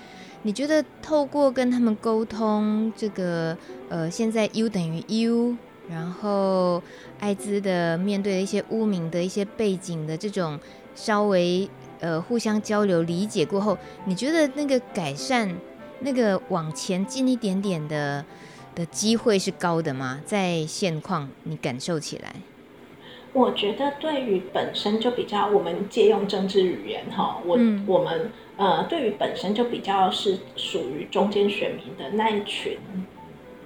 [0.44, 3.54] 你觉得透过跟他们沟通，这个
[3.90, 5.54] 呃现在 U 等于 U，
[5.90, 6.82] 然后
[7.20, 10.58] 艾滋的面对的一些污名的一些背景的这种
[10.94, 11.68] 稍微。
[12.00, 15.48] 呃，互相交流理解过后，你觉得那个改善
[16.00, 18.24] 那个往前进一点点的
[18.74, 20.20] 的机会是高的吗？
[20.24, 22.34] 在现况你感受起来？
[23.32, 32.78] 我觉得对于本身就比较，我们借用政治语言哈，我、嗯、我们呃，对于本身就比较是属于中间选民的那一群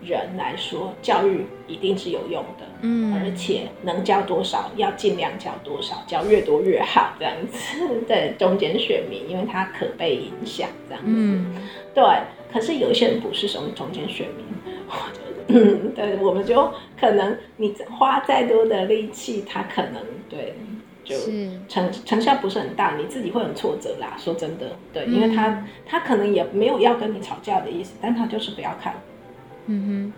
[0.04, 7.76] 人来说，教育一定是有用的，嗯，而且能教多少要尽量教多少，教越多越好，这样子。
[8.06, 11.11] 对中间选民，因为他可被影响，这样子。
[11.11, 11.54] 嗯，
[11.94, 12.04] 对。
[12.50, 14.46] 可是有一些人不是什么中间选民。
[15.48, 20.54] 嗯， 对，我们就可能你花再多的力气，他可能对
[21.04, 21.14] 就
[21.68, 24.14] 成成效不是很大，你自己会很挫折啦。
[24.18, 28.94] 说真的，对，因为他他可能也没有要跟你吵架的意思，但他就是不要看。
[29.68, 30.12] 嗯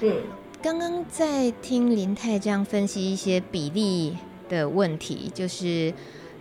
[0.00, 0.16] 哼，嗯，
[0.62, 4.16] 刚刚在听林太这样分析一些比例
[4.48, 5.92] 的问题，就是。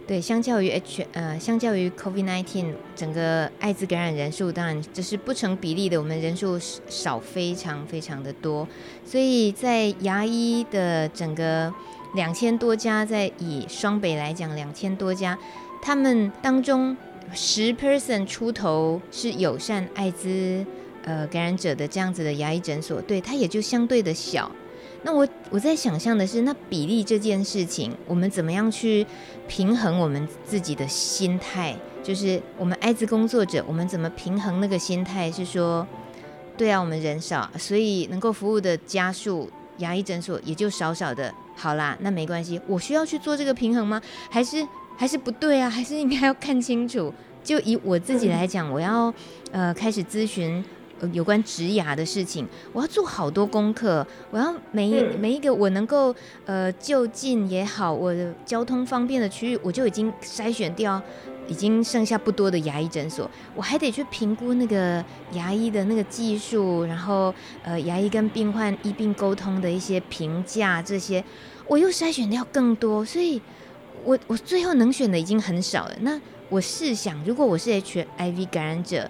[0.09, 8.67] 对，相较于 H 呃，相较于 COVID-19，整个艾滋感染人数当然这是不成比例的，我们人数少非常非常的多，
[9.05, 11.71] 所以在牙医的整个
[12.15, 15.37] 两千多家，在以双北来讲两千多家，
[15.79, 16.97] 他们当中
[17.31, 20.65] 十 percent 出头是友善艾滋
[21.09, 24.51] 呃感染者的这样子的牙医诊所，对，它也就相对的小。
[25.01, 29.03] 那我我在想象的是，那比例这件事情，我们怎么样去
[29.47, 31.75] 平衡我们自己的心态？
[32.03, 35.31] 就是我们艾滋工作者，我们怎么平衡那个心态？
[35.31, 35.87] 是说，
[36.55, 41.33] 对啊，我们人少，所以能够服务的家属，牙医诊所也就少少的。
[41.55, 43.99] 好啦，那没关系，我需要去做这个平衡吗？
[44.29, 44.63] 还是
[44.95, 45.67] 还是不对啊？
[45.71, 47.11] 还是应该要看清楚？
[47.41, 49.11] 就以我自己来讲，我要
[49.51, 50.63] 呃开始咨询。
[51.13, 54.05] 有关植牙的事情，我要做好多功课。
[54.31, 56.13] 我要每一每一个我能够
[56.45, 61.01] 呃就近也好，我的交通方便的区域，我就已经筛选掉，
[61.47, 63.29] 已经剩下不多的牙医诊所。
[63.55, 67.33] 我还得去评估那个牙医的那个技术，然后
[67.63, 71.23] 呃牙医跟病患医病沟通的一些评价，这些
[71.67, 73.03] 我又筛选掉更多。
[73.05, 73.41] 所以
[74.03, 75.95] 我我最后能选的已经很少了。
[76.01, 79.09] 那我试想，如果我是 HIV 感染者。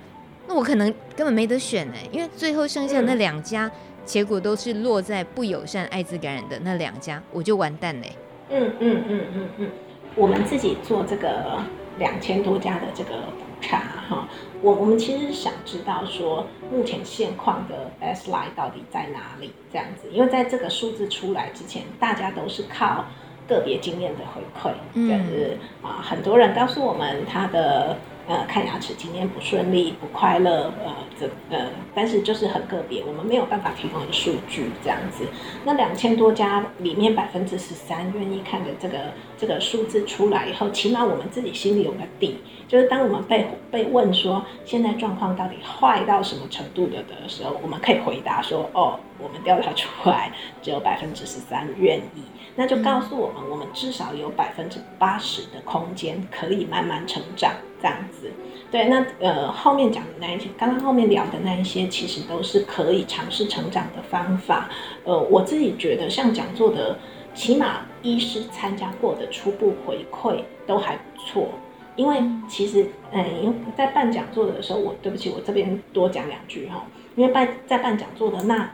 [0.50, 3.70] 那我可能根本没得选呢，因为最后剩下那两家，
[4.04, 8.12] 结果都是落在不友善艾滋感染的那两家，我就完蛋嘞。
[8.50, 9.70] 嗯嗯嗯嗯嗯，
[10.16, 11.62] 我们自己做这个
[12.00, 13.78] 两千多家的这个普查
[14.10, 14.28] 哈，
[14.64, 23.06] 我我们其实想知道说，目前现况的 baseline 到底在哪里这样子，因为在这个数字出来之前，大家都是靠
[23.48, 27.96] 个别经验的回馈，就是啊，很多人告诉我们他的。
[28.30, 31.66] 呃，看牙齿今天不顺利，不快乐，呃，这呃，
[31.96, 35.26] 但是就是很个别，我们没有办法提供一个数据这样子。
[35.66, 39.00] 那两千多家里面，百分之十三愿意看的这个
[39.36, 42.38] 这个数字出来以后，起码我们自己心里有个底，
[42.68, 52.22] 就是当我们被被问说现在状况到底坏到什么程度的的时候，我们可以回答说，哦，我们调查出来只有百分之十三愿意，
[52.56, 57.54] 那就告诉我们，我们至少有百分之八十的空间可以慢慢成长。
[57.82, 58.30] 这样子，
[58.70, 64.68] 对，那呃后面讲的那一些，刚刚后面聊的那一些，其实都是可以尝试成长的方法。
[65.06, 67.00] 呃，我自己觉得像讲座的，
[67.34, 71.48] 起码医师参加过的初步回馈都还不错。
[71.96, 76.86] 因为其实，嗯，因为在办讲座的时候，我对不起，我这边多讲两句哈，
[77.16, 78.70] 因为办在办讲座的那。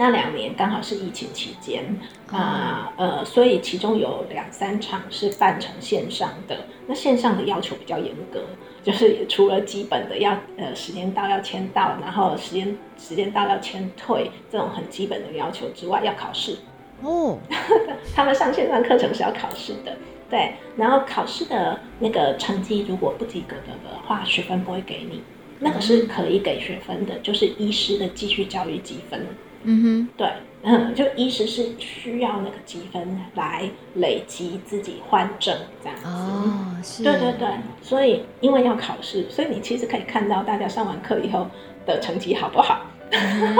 [0.00, 1.84] 那两年刚好是疫情期间
[2.32, 6.56] 啊，呃，所以其中有两三场是办成线上的。
[6.86, 8.40] 那线上的要求比较严格，
[8.82, 16.56] 就是除了基本的要呃时间到要签到，然后时间时间到要签退这种很基本的要求之外，要考试
[17.02, 17.38] 哦。
[18.16, 19.94] 他们上线上课程是要考试的，
[20.30, 20.54] 对。
[20.78, 25.22] 然后考试的那个成绩如果不及格的的话，学分不会给你，
[25.58, 29.26] 那个是可以给学分的，就是医师的继续教育积分。
[29.62, 36.06] 嗯哼，对，嗯，就医师是需要那个积分来累积自己换证这样子。
[36.06, 37.02] 哦，是。
[37.02, 37.48] 对对对，
[37.82, 41.46] 所以因为要考试，所以你其实可以看到大家上完课以后
[41.84, 42.86] 的成绩好不好。
[43.10, 43.54] 嗯、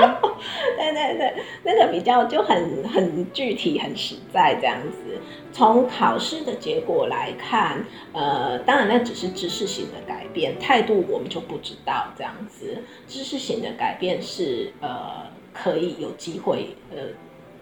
[0.77, 1.35] 对对对，
[1.65, 5.19] 那个比较就很很具体、很实在这样子。
[5.53, 12.79] 从考试的结果来看，呃，当然那只是知识型的改变，态度我们就不知道这样子。
[13.07, 15.29] 知识型的改变是呃。
[15.53, 16.99] 可以有机会，呃，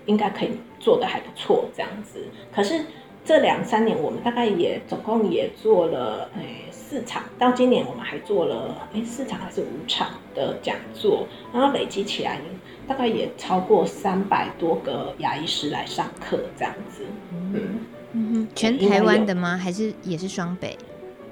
[0.06, 2.24] 应该可以做的还不错这样子。
[2.54, 2.84] 可是
[3.24, 7.22] 这两三年，我们大概也总共也做了，哎，四场。
[7.38, 12.40] 到今年，我们还做了，哎，四场还是五场的讲座，然后累积起来，
[12.86, 17.04] 大概也超过三百多个牙医师来上课这样子。
[17.30, 17.80] 嗯
[18.12, 19.56] 嗯哼，全台湾的吗？
[19.56, 20.76] 还是也是双北？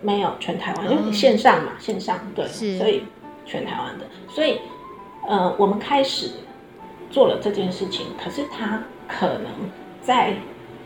[0.02, 3.02] 没有，全台湾，因为线上嘛，线上对，所以。
[3.48, 4.04] 全台湾的。
[4.28, 4.58] 所以，
[5.28, 6.32] 呃，我们开始
[7.10, 9.50] 做了这件事情，可是他可能
[10.02, 10.34] 在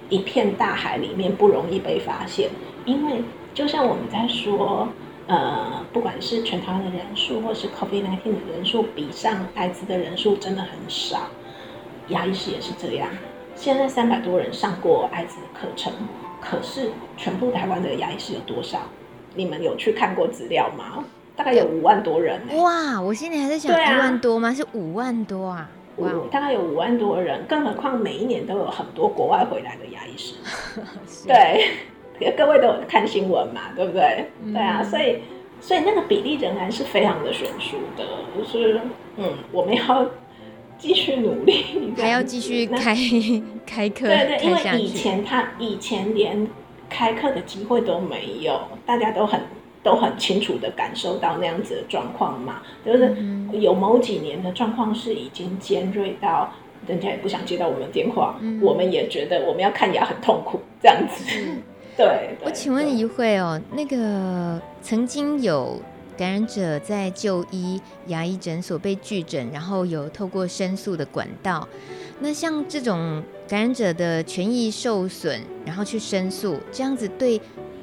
[0.08, 2.50] 一片大海里面不容易被发现，
[2.84, 3.22] 因为
[3.54, 4.88] 就像我们在说，
[5.26, 11.28] 呃，不管是全台湾的人数，或是 COVID-19 的人数，比上艾滋的人数真的很少。
[12.08, 13.08] 牙医师也是这样，
[13.54, 15.92] 现在三百多人上过艾滋的课程，
[16.40, 18.80] 可是全部台湾的牙医师有多少？
[19.36, 21.04] 你们有去看过资料吗？
[21.36, 22.56] 大概有五万多人，欸。
[22.56, 24.48] 哇，我心里还在想一万多吗？
[24.48, 25.70] 啊、是五万多啊？
[26.00, 30.34] 哇，大概有五万多人，更何况每一年都有很多国外回来的牙医师。
[31.26, 34.26] 对，各位都有看新闻嘛，对不对？
[34.44, 35.18] 嗯、对啊，所以
[35.60, 38.04] 所以那个比例仍然是非常的悬殊的，
[38.36, 38.80] 就是
[39.16, 40.06] 嗯，我们要。
[40.82, 42.96] 继续努力，还要继续开
[43.66, 44.06] 开课。
[44.06, 46.48] 对对，因为以前他以前连
[46.88, 49.38] 开课的机会都没有，大家都很
[49.82, 52.62] 都很清楚的感受到那样子的状况嘛。
[52.84, 53.16] 就是
[53.52, 56.52] 有某几年的状况是已经尖锐到
[56.86, 61.24] 人家也不想接到我们电话，嗯、我们也觉得我们要看牙很痛苦这样子。
[61.96, 65.80] 对，我请问一会哦，那个曾经有。
[66.18, 71.66] 感染者在就医牙医诊所被拒诊，然后有透过申诉的管道。
[72.18, 77.40] 那像这种感染者的权益受损，然后去申诉，这样子对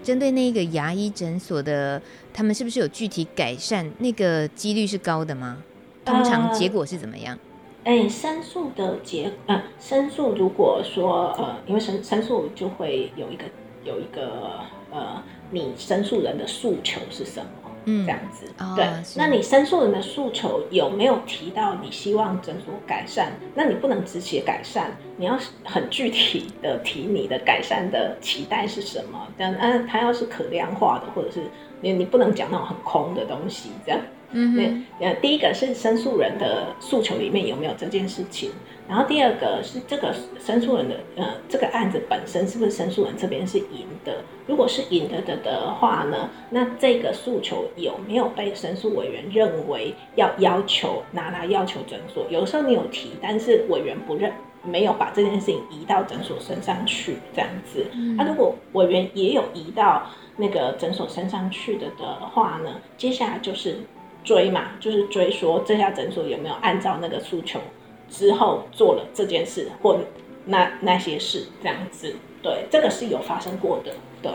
[0.08, 2.02] 针对那个牙医诊所的
[2.34, 3.92] 他们是不是有具体改善？
[4.00, 5.62] 那个几率是高的吗？
[6.06, 7.38] 通常结果是怎么样？
[7.84, 13.44] 哎、申诉的结，呃，申诉如果说呃，因为申申诉就会有一个
[13.84, 17.67] 有一个呃，你申诉人的诉求是什么？
[17.90, 18.86] 嗯，这样子，哦、对。
[19.04, 23.32] 是那你申诉人的诉求有没有提到你希望诊所改善？
[23.56, 29.28] 那你不能只写改善，你要很具体的提你的改善的期待是什么？
[29.38, 31.44] 但嗯，它要是可量化的，或者是
[31.80, 34.00] 你你不能讲那种很空的东西，这样。
[34.32, 34.86] 嗯
[35.22, 38.52] 第一个是申诉人的诉求里面有没有这件事情，
[38.88, 44.24] 然后第二个是这个申诉人的呃这个案子本身是不是申诉人这边是赢的？
[44.46, 52.26] 如果是赢的的的话呢，那这个诉求有没有被申诉委员认为要要求拿来要求诊所？
[52.30, 54.32] 有时候你有提，但是委员不认，
[54.64, 57.86] 没有把这件事情移到诊所身上去，这样子。
[58.18, 60.04] 那、啊、如果委员也有移到
[60.38, 63.78] 那个诊所身上去的的话呢，接下来就是。
[64.24, 67.62] 追嘛，就是追说这家诊所有没有按照那个诉求
[68.10, 70.00] 之后做了这件事或
[70.46, 73.92] 那那些事这样子，对，这个是有发生过的，
[74.22, 74.32] 对。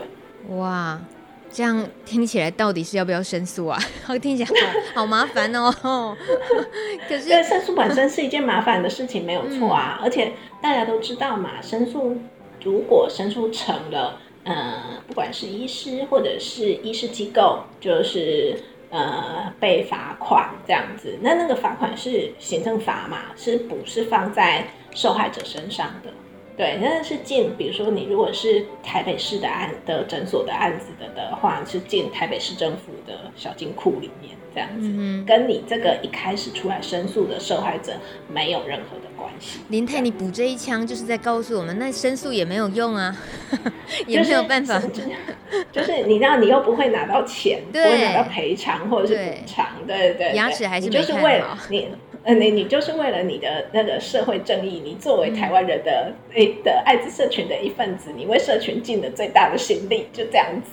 [0.55, 1.01] 哇，
[1.49, 3.79] 这样听起来到底是要不要申诉啊？
[4.21, 4.49] 听起来
[4.93, 5.73] 好好麻烦哦。
[7.09, 9.97] 可是申诉本身 是一件麻烦的事情，没有错啊。
[9.99, 12.17] 嗯、而且大家都知道嘛，申诉
[12.63, 18.55] 如果申诉成了，呃，不管是医师或者是医师机构，就是。
[18.93, 26.13] 呃，被罚款这样子，那那个罚款是行政罚嘛，是不是放在受害者身上的？
[26.55, 37.93] 对，那是进，比如说你如果是台北市的案的诊所的案子的的话，是进台北市政府的小金库里面这样子，嗯、跟你这个一开始出来申诉的受害者
[38.31, 39.61] 没有任何的关系。
[39.69, 43.15] 林太，你补这一枪就是在告诉我们，那申诉也没有用啊，
[44.05, 44.79] 也没有办法。
[44.79, 51.89] 就是就是你知道，你又不会拿到钱，对不会拿到赔偿或者是补偿，对对对，牙齿还是你就是为你，
[52.25, 60.71] 呃，你你就是为了你的那个社会正义，你作为台湾人的诶、嗯、的艾滋社群的一份子，你为社群尽了最大的心力，就这样子。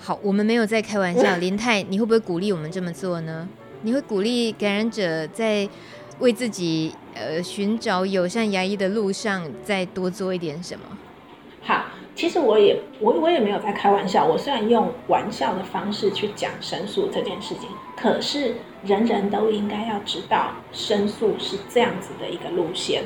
[0.00, 3.48] 好，我们没有在开玩笑，林泰，你会不会鼓励我们这么做呢？
[3.82, 5.68] 你会鼓励感染者在
[6.20, 10.96] 为自己呃寻找友善牙医的路上再多做一点什么？
[11.62, 11.86] 好。
[12.14, 18.54] 其实我也我我也没有在开玩笑，我虽然用玩笑的方式去讲申诉这件事情，可是
[18.84, 23.02] 人人都应该要知道申诉是这样子的一个路线。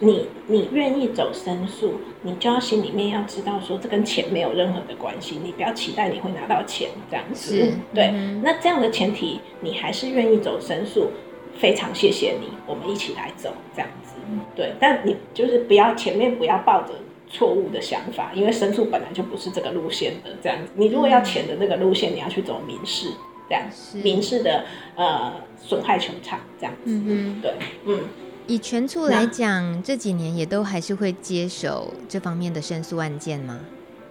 [0.00, 7.56] 你你愿意走申诉，你就要心里面要知道说这跟钱没有任何的关系，你不要期待你会拿到钱这样子。
[7.56, 11.10] 是对，嗯、那这样的前提，你还是愿意走申诉，
[11.56, 14.14] 非常谢谢你，我们一起来走这样子。
[14.56, 16.94] 对，但你就是不要前面不要抱着。
[17.28, 20.70] 错误的想法，因为申诉本来就不是这个路线的，这样子。
[20.76, 23.10] 你如果要钱的那个路线，你要去走民事，
[23.48, 23.64] 这样
[24.02, 24.64] 民事的
[24.94, 26.82] 呃损害求偿这样子。
[26.86, 27.54] 嗯哼对，
[27.84, 28.00] 嗯。
[28.46, 33.58] 以全处来讲，那这几年也都还是会接手这方面的申诉案件吗？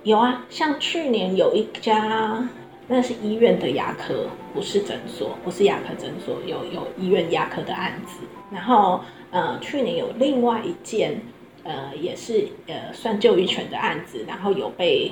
[0.03, 2.45] 有啊，像去年有一家，
[2.89, 8.26] 那是医院的牙科，不是诊所，不是牙科诊所，有有医院牙科的案子。
[8.51, 8.99] 然后
[9.32, 11.22] 呃，去年有另外一件。
[11.66, 15.11] 呃，也是呃，算救育权的案子，然后有被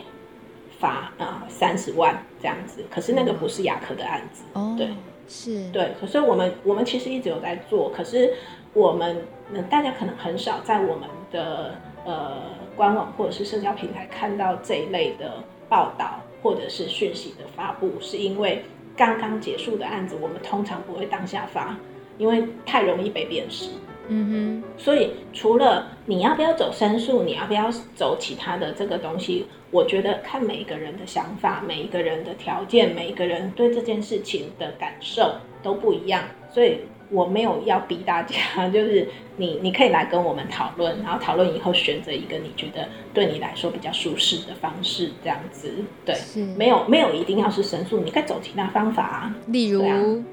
[0.79, 4.89] 罚啊三十万这样子，可是那个不是牙科的案子，哦，对
[5.27, 8.33] 是对，可是我们我们其实一直有在做，可是
[8.73, 9.25] 我们
[9.67, 11.75] 大家可能很少在我们的
[12.05, 12.43] 呃
[12.75, 18.63] 官网或者是社交平台看到这一类的报道或者是讯息的发布，是因为
[18.95, 21.75] 刚刚结束的案子，我们通常不会当下发，
[22.19, 23.69] 因为太容易被辨识。
[24.09, 36.79] 嗯哼，所以除了你要不要走申诉，你要不要走其他的这个东西，我觉得看每一个人的想法、每一个人的条件、每一个人对这件事情的感受都不一样，所以
[37.09, 45.71] 我没有要逼大家， 就是你你可以来跟我们讨论，然后讨论以后选择一个你觉得对你来说比较舒适的方式，这样子，
[46.03, 46.15] 对，
[46.57, 50.23] 没有没有一定要是申诉，你可以走其他方法啊，例如，啊、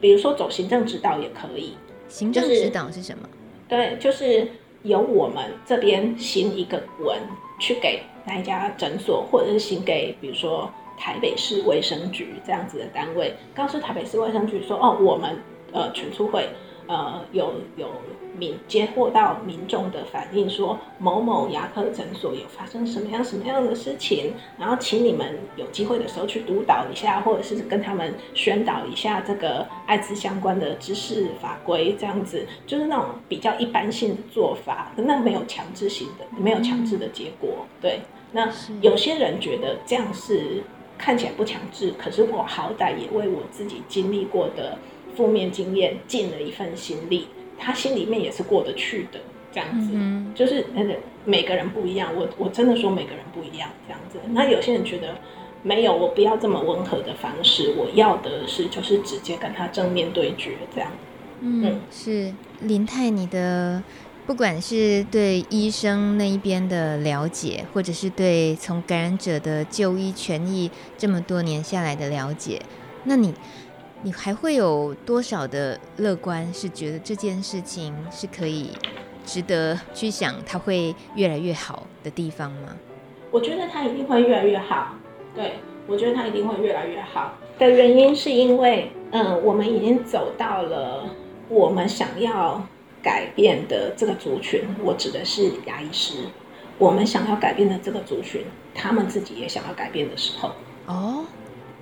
[0.00, 1.74] 比如说走行政指导也可以。
[2.10, 3.26] 行政指导是什么？
[3.68, 4.46] 对，就是
[4.82, 7.18] 由我们这边行一个文
[7.58, 15.38] 去给那一家诊所，或者是行给比如说台北市卫生局这样子的单位，告诉台北市卫生局说，哦，我们
[15.72, 16.48] 呃全促会
[16.86, 17.88] 呃有有。
[18.36, 37.66] 民接获到民众的反映，说某某牙科诊所有发生什么样什么样的事情，然后请你们有机会的时候去督导一下，或者是跟他们宣导一下这个艾滋相关的知识法规，这样子就是那种比较一般性的做法，那没有强制性的，没有强制的结果。
[37.80, 38.00] 对，
[38.32, 38.48] 那
[38.80, 40.62] 有些人觉得这样是
[40.96, 44.78] 看起来不强制，可是我好歹也为我自己经历过的
[45.16, 47.26] 负面经验尽了一份心力。
[47.60, 49.20] 他心里面也是过得去的，
[49.52, 52.10] 这样子，嗯、就是那个每个人不一样。
[52.16, 54.18] 我我真的说每个人不一样，这样子。
[54.30, 55.14] 那有些人觉得
[55.62, 60.90] 没有，我不要这么温和的方式，我要的是就是直接跟他正面对决，这样。
[61.40, 62.32] 嗯，嗯是
[62.62, 63.82] 林泰，你的
[64.26, 72.62] 不管是对医生那一边的了解，或者是对从感染者的就医权益这么多年下来的了解，
[73.04, 73.34] 那你。
[74.02, 76.52] 你还会有多少的乐观？
[76.54, 78.70] 是觉得这件事情是可以
[79.26, 82.74] 值得去想，它会越来越好的地方吗？
[83.30, 84.94] 我觉得它一定会越来越好。
[85.34, 91.04] 对，我觉得它一定会越来越好的原因是因为，嗯，我们已经走到了
[91.50, 92.66] 我们想要
[93.02, 94.62] 改变的这个族群。
[94.82, 96.14] 我指的是牙医师，
[96.78, 100.52] 我们想要改变的这个族群，他们自己也想要改变的时候。
[100.86, 101.26] 哦。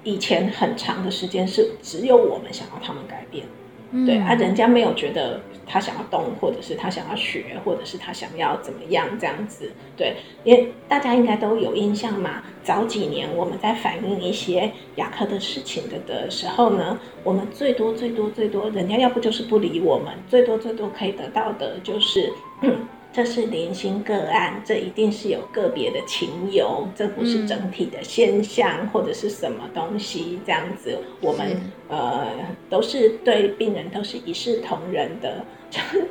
[0.09, 3.45] 以前很长的时间是只有我们想要他们改变，
[3.91, 12.43] 嗯、对啊，人家没有觉得他想要动，或者是他想要学，或者是他想要怎么样这样子，对，因为大家应该都有印象嘛。
[12.65, 22.33] 早几年我们在反映一些牙科的事情的的时候呢，我们最多最多最多，人家要不就是不理我们，最多最多可以得到的就是。
[22.63, 22.89] 嗯
[23.19, 30.97] 这是零星个案，这一定是有个别的情由，这不是整体的现象，嗯、或者是什么东西这样子。
[31.21, 32.29] 我们呃
[32.71, 35.45] 都是对病人都是一视同仁的，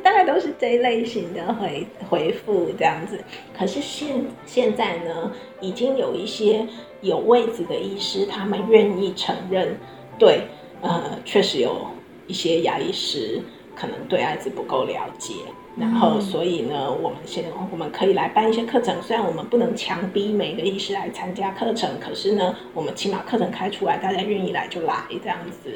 [0.03, 3.17] 大概都是这一类型的回回复这样子。
[3.57, 5.31] 可是现现在呢，
[5.61, 6.67] 已经有一些
[6.99, 9.77] 有位置的医师，他们愿意承认，
[10.19, 10.41] 对，
[10.81, 11.87] 呃，确实有
[12.27, 13.39] 一些牙医师
[13.77, 15.35] 可能对艾滋不够了解。
[15.79, 18.99] 然后，所以呢，我们现在我们可以来办一些课程。
[19.01, 25.69] 虽然我们不能强逼每个医师来参加课程，可是呢，我们起码课程开出来，大家愿意来就来这样子。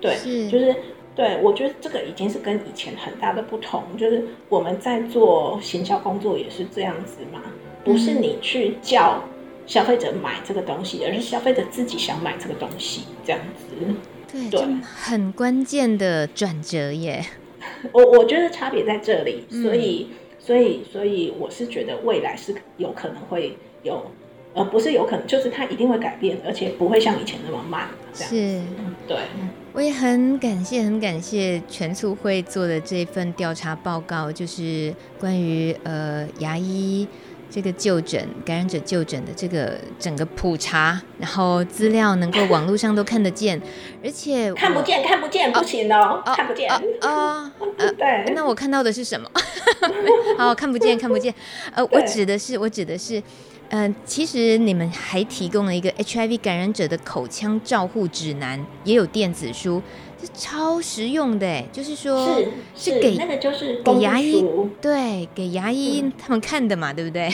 [0.00, 0.74] 对，是就是
[1.14, 3.84] 对，我觉得这个已经是跟以前很大的不同。
[3.96, 7.40] 就是我们在做行销工作也是这样子嘛，
[7.84, 9.22] 不是你去叫
[9.64, 13.94] 消费者买这个东西，而是消费者自己想买这个东西这样子。
[14.32, 17.24] 对，对，很关键的转折耶。
[17.92, 24.10] 我我觉得差别在这里，所以、嗯、所以所以我是觉得未来是有可能会有，
[24.54, 27.88] 呃，不是有可能，就是它一定会改变，而且不会像以前那么慢。
[28.12, 28.60] 这样是，
[29.06, 29.16] 对。
[29.72, 37.06] 我也很感谢，很感谢全促会做的这份调查报告，就是关于呃牙医。
[37.56, 43.58] 这个就诊感染者就诊的这个整个普查，然后资料能够网络上都看得见，
[44.04, 46.70] 而且看不见看不见不行哦，哦看不见。
[46.70, 49.26] 啊啊 呃对，那我看到的是什么？
[50.36, 51.34] 好看不见看不见，
[51.74, 53.18] 呃，我指的是我指的是，
[53.70, 59.80] 嗯、呃，其实你们还提供了一个 HIV 感染者的口腔照护指南，也有电子书，
[60.20, 64.44] 是超实用的，就是说是是给那个就是给牙医
[64.80, 67.32] 对给牙医他们看的嘛，嗯、对不对？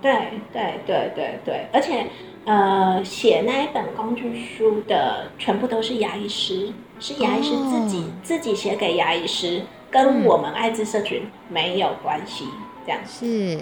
[0.00, 0.12] 对
[0.52, 2.06] 对对对对，而且
[2.44, 12.46] 呃，写那一本工具书的全部都是牙医师，是牙医师自己、哦、自己写给牙医师，跟我们艾滋社群没有关系，
[12.84, 13.60] 这样是。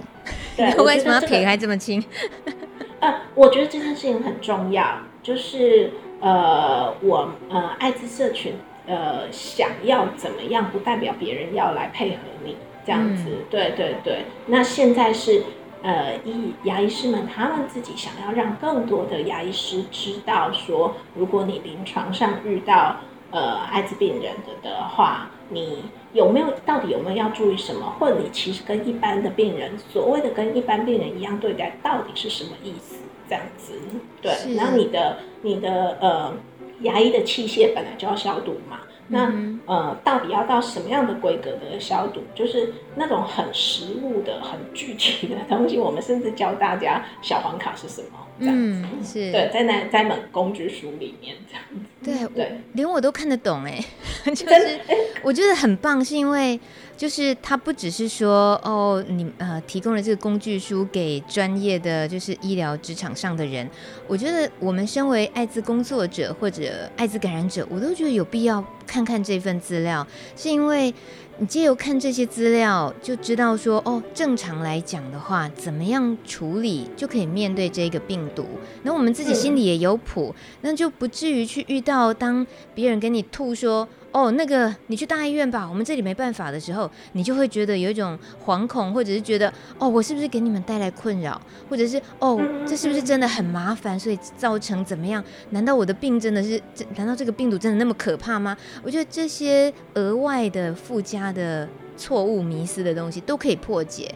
[0.56, 2.02] 对， 为什么要撇开这么清？
[3.00, 8.54] 呃，我觉得这件事情很重要，就是呃，我呃艾滋社群
[8.86, 12.56] 呃想要怎么样，不代表别人要来配合你
[12.86, 13.24] 这样子。
[13.28, 15.42] 嗯、对对对，那现在是。
[15.82, 22.96] 呃，医牙医师们他们自己想要让更多的牙医师知道说，如果你临床上遇到
[23.30, 27.94] 呃艾滋病人的的话，你有没有到底有没有要注意什么？
[27.98, 32.96] 或者你其实跟一般的病人，所谓的跟一般病人一样对待，到底是什么意思？
[33.26, 33.72] 这样子，
[34.20, 34.54] 对。
[34.54, 36.32] 然后你的你的呃
[36.80, 38.80] 牙医的器械本来就要消毒嘛。
[39.12, 42.22] 那、嗯、呃，到底要到什么样的规格的消毒？
[42.32, 45.76] 就是那种很实物的、很具体的东西。
[45.76, 48.84] 我们甚至教大家小黄卡是什么，这样子。
[48.92, 49.32] 嗯、是。
[49.32, 52.28] 对，在那在本工具书里面这样子。
[52.32, 53.84] 对对，连我都看得懂哎，
[54.26, 54.78] 就是
[55.24, 56.60] 我觉得很棒，是因为。
[57.00, 63.66] 就是他不只是说哦，你呃提供了这个工具书给专业的就是医疗职场上的人，
[64.06, 70.92] 我觉得我们身为艾滋工作者或者艾滋感染者，我都觉得有必要看看这份资料，是因为
[71.38, 78.44] 你借由看这些资料就知道说哦，正常来讲的话，怎么样处理就可以面对这个病毒，
[78.82, 83.88] 那我们自己心里也有谱，那就不至于去遇到当别人跟你吐说。
[84.12, 95.22] 哦，那个你去大医院吧，我们这里没办法的时候，你就会觉得有一种惶恐，或者是觉得哦，我是不是给你们带来困扰，或者是哦，这是不是真的很麻烦，所以造成怎么样？
[95.50, 96.60] 难道我的病真的是？
[96.96, 98.56] 难道这个病毒真的那么可怕吗？
[98.82, 104.12] 我觉得这些额外的附加的错误、迷失的东西都可以破解。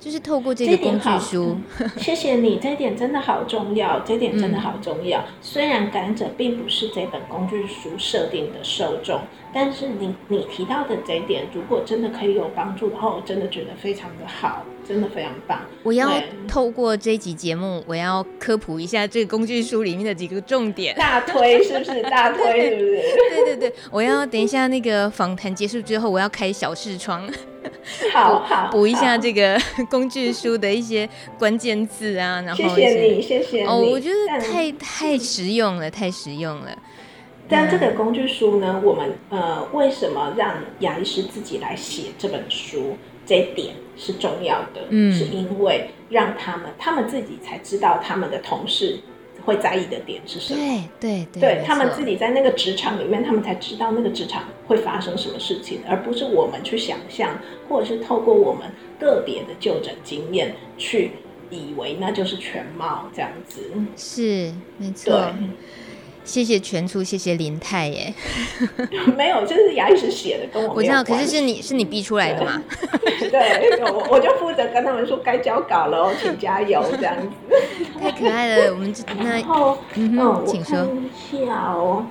[0.00, 5.18] 就是透过这个工具书，嗯、谢谢你，这一点真的好重要，这一点真的好重要。
[5.20, 9.20] 嗯、虽然感染者并不是这本工具书设定的受众，
[9.52, 15.60] 但是你你提到的这一点，如果真的可以有帮助的话，我真的觉得非常的好，真的非常棒。
[15.82, 16.10] 我要
[16.48, 20.94] 透过这一集节目，我要科普一下这个工具书里面的几个重点。
[20.96, 22.02] 大推是不是？
[22.08, 23.02] 大推是不是？
[23.30, 27.28] 对对对，我要等一下那个访谈结束之后，我要开小视窗。
[28.14, 29.60] 好好补一下这个
[29.90, 31.06] 工具书的一些
[31.38, 33.66] 关键字啊，然后谢谢你，谢谢你。
[33.66, 36.78] 哦，我觉得太太实用了，太实用了。
[37.50, 42.96] 但这个工具书呢，我们呃，为什么让牙医师自己来写这本书？
[43.28, 48.98] 这一点是重要的，嗯，是因为让他们他们自己才知道他们的同事。
[49.44, 50.60] 会在意的点是什么？
[51.00, 58.70] 对对对，对他们自己在那个职场里面，他们才知道那个职场会发生什么事情，而不是我们去想象，或者是透过我们
[59.00, 61.12] 个别的就诊经验去
[61.48, 63.70] 以为那就是全貌这样子。
[63.96, 65.32] 是，没错。
[66.28, 68.12] 谢谢全初，谢谢林泰耶。
[69.16, 72.62] 没有，这是牙医师写的，跟我我知道，可是是你是你逼出来的嘛？
[73.30, 77.28] 对， 我我就负责跟他们说该交稿了哦，请加油这样子。
[77.98, 80.78] 太可爱了，我们那然后嗯，嗯，请说。
[81.32, 82.04] 一下哦，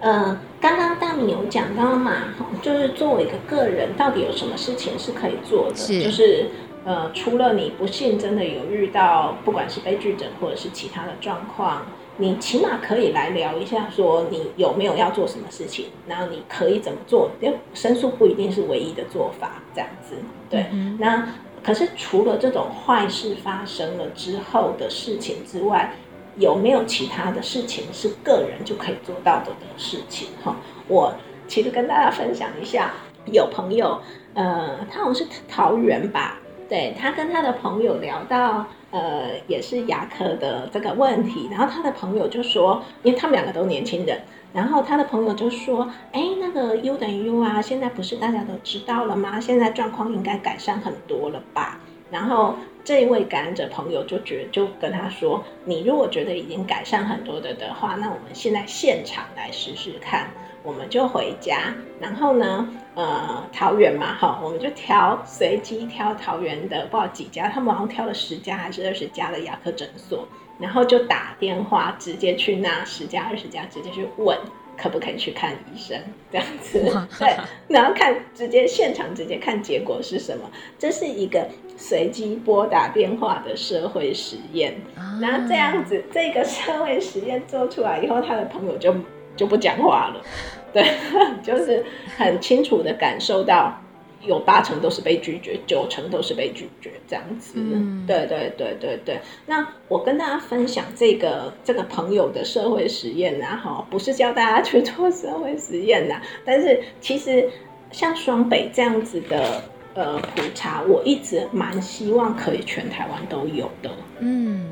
[0.00, 2.24] 呃，刚刚大米有讲到嘛，
[2.60, 5.76] 就是作为一个个人，到底有什么事情是可以做的？
[5.76, 6.46] 是，就是
[6.84, 11.82] 呃，除了你不幸真的有遇到，不管是被拒诊或者是其他的状况。
[12.16, 17.30] 你起码可以来聊一下，说你有没有要做什么事情，然后你可以怎么做？
[17.40, 20.16] 因为申诉不一定是唯一的做法，这样子。
[20.50, 21.26] 对，嗯、那
[21.62, 25.94] 可是除了这种坏事发生了之后的事情之外，
[26.36, 30.28] 有没有其他的事情是个人就可以做到的的事情？
[30.44, 30.54] 哈，
[30.88, 31.14] 我
[31.48, 32.92] 其实跟大家分享一下，
[33.32, 33.98] 有朋友，
[34.34, 36.38] 呃，他好像是桃园吧，
[36.70, 38.66] 对，他跟他的朋友聊到。
[38.92, 44.20] 呃，也是牙科的这个问题，然后他的朋友就说，因为他们两个都年轻人，
[44.52, 49.38] 然后他的朋友就说，哎，那个 U 等于 U 啊，现在不是大家都知道了吗？
[49.38, 51.78] 现在状况应该改善很多了吧？
[52.10, 60.28] 然后这一位感染者朋友就觉就跟他说，你如果觉得已经改善很多的的话，那我们现在现场来试试看。
[60.62, 74.36] 我们就回家，然后呢，呃，桃园嘛，哈，我们就挑随机挑桃园的不知道几家，他们好像挑了十家还是二十家的牙科诊所，然后就打电话直接去那十家二十家直接去问
[74.76, 75.98] 可不可以去看医生，
[76.30, 76.78] 这样子，
[77.18, 77.34] 对，
[77.68, 80.44] 然后看直接现场直接看结果是什么，
[80.78, 81.48] 这是一个
[81.78, 84.74] 随机拨打电话的社会实验，
[85.22, 88.94] 然后这样子这个社会实验做出来以后，他的朋友就。
[89.40, 90.22] 就不讲话了，
[90.70, 90.84] 对，
[91.42, 91.82] 就是
[92.18, 93.74] 很清楚的感受到，
[94.20, 97.54] 有八成都是被拒绝，九成都是被拒绝，这样子。
[97.56, 99.18] 嗯，对对对对对。
[99.46, 107.48] 那我跟大家分享这个这个朋友的社会实验呐，哈，不是教大家去做社会实验呐，但是其实
[107.90, 109.62] 像双北这样子的
[109.94, 113.90] 呃普查，我一直蛮希望可以全台湾都有的。
[114.18, 114.66] 嗯。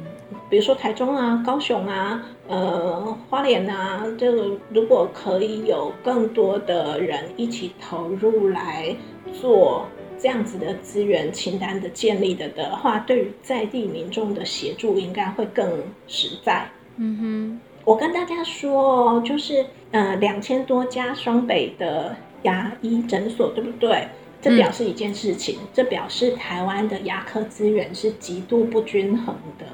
[0.51, 8.95] 比如说台中啊、高雄啊、呃花莲啊，这个如果可以有更多的人一起投入来
[9.41, 9.87] 做
[10.19, 15.71] 这样子的资源清单的建立的的话，对于在地民众的协助应该会更
[16.07, 16.67] 实在。
[16.97, 24.09] 嗯哼，我跟大家说，就是呃两千多家双北的牙医诊所，对不对？
[24.41, 29.67] 这表示一件事情，嗯、这表示台湾的牙科资源是极度不均衡的。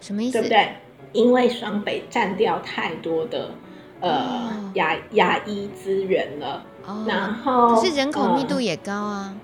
[0.00, 0.38] 什么意思？
[0.38, 0.68] 对不对？
[1.12, 3.50] 因为双北占掉太多的
[4.00, 6.64] 呃、哦、牙牙医资源了。
[6.86, 7.04] 哦。
[7.08, 9.34] 然后可是人口密度也高啊。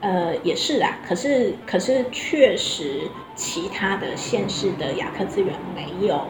[0.00, 0.98] 呃，呃也是啊。
[1.06, 3.02] 可是可是确实，
[3.34, 6.20] 其他的县市的牙科资源没有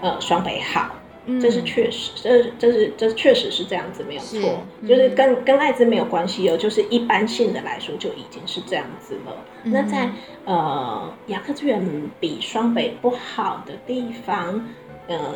[0.00, 0.96] 呃双北好。
[1.38, 9.36] 这是确实，这这是这确实是这样子，没有错，是就是跟跟艾滋没有关系哦，就是一般性的来说就已经是这样子了。
[9.64, 10.08] 嗯、那在
[10.46, 11.84] 呃牙科资源
[12.18, 14.66] 比双北不好的地方，
[15.08, 15.34] 呃，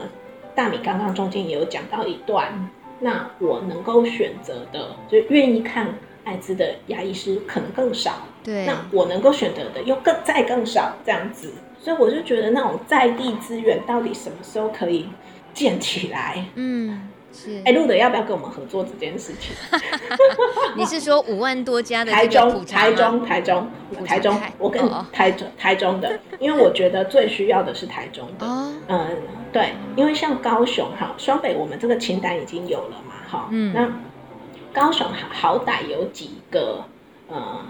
[0.55, 2.71] 大米刚刚中间也有讲到一段，
[3.01, 15.07] 那我能够选择的，就愿意看艾滋的牙医师可能更少，对，那我能够选择的又更再更少，这样子，所以我就觉得那种在地资源到底什么时候可以
[15.55, 17.63] 建起来，嗯，是。
[17.65, 19.55] 哎，路德要不要跟我们合作这件事情？
[20.77, 23.71] 你是说五万多家的台中、台中、台中、
[24.05, 24.41] 台中？
[24.59, 24.83] 我跟
[25.13, 28.47] 台中、台中的，因为我觉得最需要的是台中的。
[28.89, 29.17] 嗯，
[29.53, 33.89] 对，因为像高雄哈，双北我们这个清单已经有了嘛，哈，嗯，那
[34.73, 36.85] 高雄好好歹有几个，
[37.29, 37.61] 呃。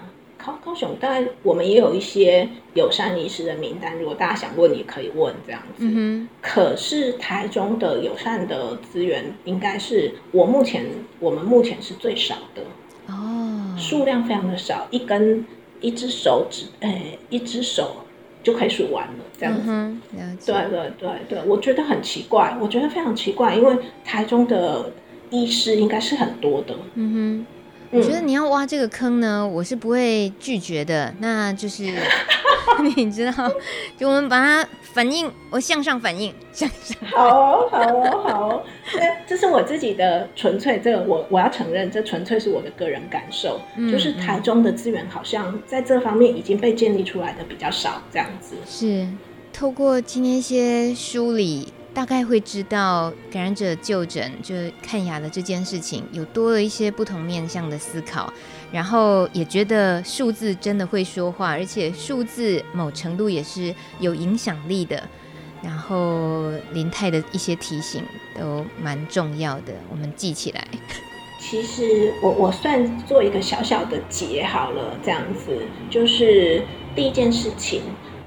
[0.45, 6.27] 高高雄，当然我们也有一些友善医师的名单，如果大家想问，也可以问这样子。
[6.43, 10.85] 可是台中的友善的资源，应该是我目前
[11.19, 12.63] 我们目前是最少的
[13.07, 15.47] 哦，数量非常的少，一根
[15.81, 17.97] 一只手指，哎，一只手
[18.43, 19.63] 就可以数完了这样子。
[19.67, 24.93] 嗯、对对对对，我觉得很奇怪，我觉得非常奇怪，因为台中的
[25.31, 26.75] 医师应该是很多的。
[26.95, 27.47] 嗯哼。
[27.95, 31.15] 我觉得你要挖这个坑呢，我是不会拒绝的。
[31.21, 31.85] 那就是
[32.97, 33.33] 你知道，
[33.97, 36.97] 就我们把它反应，我向上反应，向上。
[37.13, 38.63] 好哦，好哦，好哦。
[39.27, 43.61] 这是我自己的纯粹，这个我我要承认，这纯粹是我的个人感受。
[43.77, 48.57] 嗯、就是台中的资源好像在这方面已经被建立出来的比较少，这样子。
[48.67, 49.07] 是
[49.53, 51.73] 透过今天一些梳理。
[51.95, 58.31] 大概会知道感染者就诊就是看牙的这件事情，有多了一些不同面向的思考，
[58.73, 65.03] 然后也觉得数字真的会说话，而且数字某程度也是有影响力的。
[65.63, 68.03] 然后林泰的一些提醒
[68.39, 70.67] 都蛮重要的，我们记起来。
[71.39, 75.57] 其实我我算做一个小小的结好了，这样子
[75.89, 76.63] 就是
[76.95, 77.83] 第一件事情。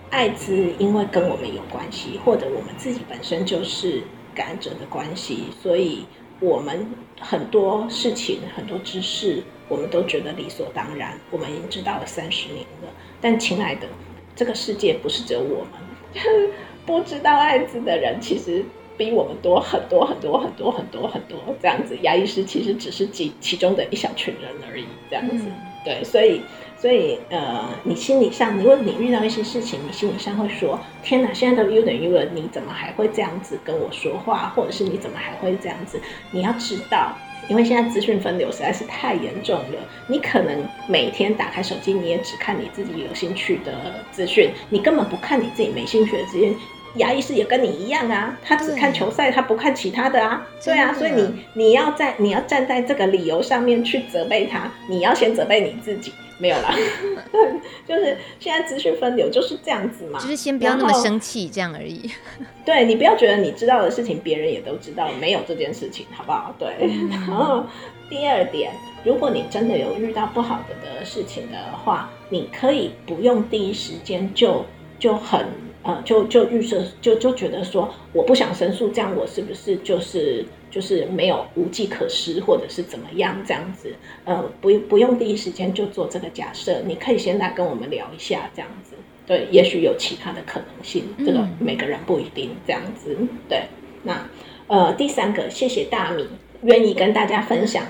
[0.10, 4.02] 艾滋因为跟我们有关系，或者我们自己本身就是
[4.34, 6.06] 感染者的关系，所以
[6.40, 6.88] 我们
[7.20, 11.20] 很多事情、很多知识，我们都觉得理所当然。
[11.30, 12.90] 我们已经知道了三十年了，
[13.20, 13.88] 但亲爱的，
[14.34, 16.52] 这个世界不是只有我们，
[16.86, 18.64] 不知道艾滋的人其实
[18.98, 21.38] 比我们多很多很多很多很多很多。
[21.62, 24.86] 这样子，牙医师其实只是其其中的一小群人而已。
[25.10, 25.52] 这样子，嗯、
[25.84, 26.42] 对，所以。
[26.80, 34.54] 所以，呃，你心理上，如果你遇到一些事情，你心理上会说：“天哪，现在都 U 等于了，你怎么还会这样子跟我说话？
[34.56, 36.00] 或者是你怎么还会这样子？”
[36.32, 37.18] 你要知道，
[37.50, 39.80] 因为现在资讯分流实在是太严重了。
[40.08, 46.56] 你可能每天打开手机，你也只看你自己有兴趣的资讯，你根本不看你自己没兴趣的资讯。
[46.98, 50.46] 牙医师也跟你一样啊，他只看球赛，他不看其他的啊。
[50.64, 56.12] 对啊，所以你你要在你要站在这个理由上面去责备他，你要先责备你自己。
[56.40, 56.72] 没有啦
[57.88, 62.08] 就是现在资讯分流就是这样子嘛，就是先不要那么生气，这样而已。
[62.64, 66.54] 对，你不要觉得你知道的事情别人也都知道，没有这件事情，好不好？
[66.60, 66.70] 对。
[66.82, 67.66] 嗯、然后
[68.08, 68.72] 第二点，
[69.04, 74.64] 如果你真的有遇到不好的的事情的话，你可以不用第一时间就
[75.00, 75.44] 就很
[75.84, 80.46] 呃就就预设就就觉得说我不想申诉，这样我是不是就是。
[80.70, 88.94] 就是没有无计可施，或者是怎么样这样子，呃，不不用第一时间就做这个假设，你可以先来跟我们聊一下这样子，
[89.26, 93.18] 对，也许有其他的可能性，这个每个人不一定这样子，
[93.48, 93.64] 对。
[94.04, 94.30] 那
[94.68, 96.28] 呃，第三个，谢谢大米
[96.64, 97.86] 愿意跟大家分享，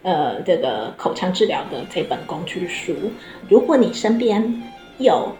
[0.00, 2.94] 呃，这个口腔治疗的这本工具书，
[3.48, 4.62] 如果你身边
[4.98, 5.30] 有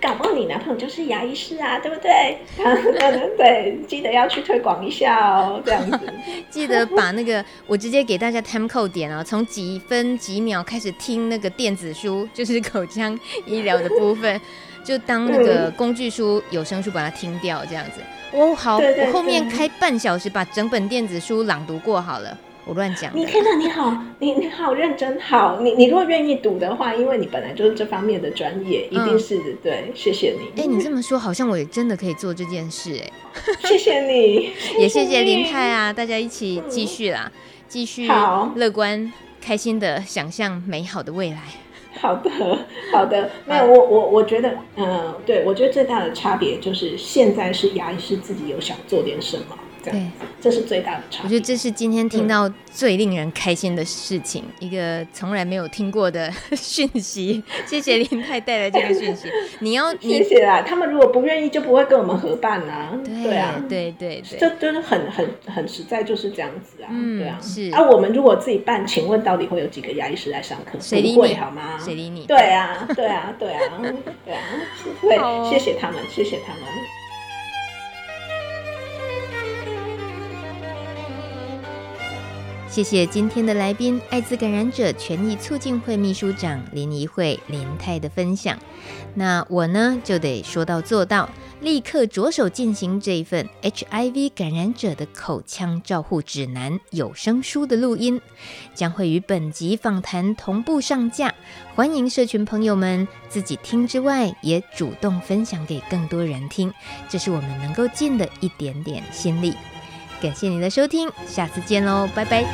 [0.00, 2.38] 搞不好你男朋友就是牙医师啊，对不对？
[3.36, 6.12] 对，记得要去推广一下哦，这样子。
[6.48, 14.40] 记得把那个我直接给大家 time code 点啊，从几分几秒开始听那个电子书，就是口腔医疗的部分，
[14.82, 18.00] 就当那个工具书、有声书把它听掉，这样子。
[18.32, 22.36] 哦，好，对对对，我后面开半小时把整本电子书朗读过好了。
[22.70, 23.10] 我乱讲。
[23.16, 30.62] 你天哪，你好，你你好认真，好，你你如果愿意读的话，因为你本来就是这方面的专业，一定是的，嗯、对，谢谢你。
[30.62, 33.10] 哎、你这么说，好像我也真的可以做这件事，哎，
[33.68, 37.32] 谢谢你，也谢谢林太啊，大家一起继续啦，
[37.66, 38.08] 继、续
[38.54, 41.38] 乐观开心的想象美好的未来。
[42.00, 42.30] 好的，
[42.92, 49.58] 好的，没有，我我我觉得，嗯、呃，对，我觉得最大的差别就是现在是牙医师自己有想做点什么。
[49.84, 50.10] 对，
[50.40, 51.24] 这是最大的差别。
[51.24, 57.42] 我觉得这是今天听到最令人开心的事情，嗯、一个从来没有听过的 讯息。
[57.66, 59.28] 谢谢林太带来这个讯息。
[59.60, 60.62] 你要， 你谢谢啦。
[60.62, 62.98] 他们如果不愿意，就不会跟我们合办啊。
[63.04, 66.88] 对，对啊，对对对，这真的很很很实在，就是这样子啊。
[66.90, 67.70] 嗯，对啊，是。
[67.70, 70.78] 啊，我们如果自己办，请问到底会有几个牙医师来上课？
[70.80, 71.78] 谁理你好吗？
[71.82, 72.26] 谁理你？
[72.26, 73.60] 对啊，对啊，对啊，
[74.24, 74.40] 对啊，
[75.02, 76.99] 对，谢谢他们，谢谢他们。
[82.80, 88.58] 谢谢今天的来宾，艾滋感染者权益促进会秘书长林怡慧林泰的分享。
[89.14, 91.28] 那我呢，就得说到做到，
[91.60, 98.18] 立刻着手进行这一份 HIV 感染者的口腔照护指南有声书的录音，
[98.74, 101.34] 将会与本集访谈同步上架。
[101.74, 106.72] 欢迎社群朋友们自己听之外，也主动分享给更多人听，
[107.10, 109.52] 这是我们能够尽的一点点心力。
[110.20, 112.44] 感谢您的收听，下次见喽，拜拜。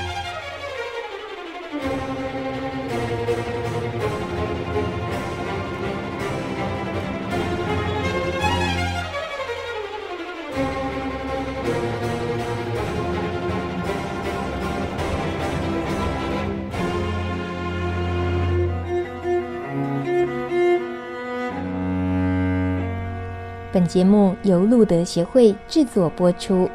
[23.72, 26.70] 本节目由路德协会制作播出。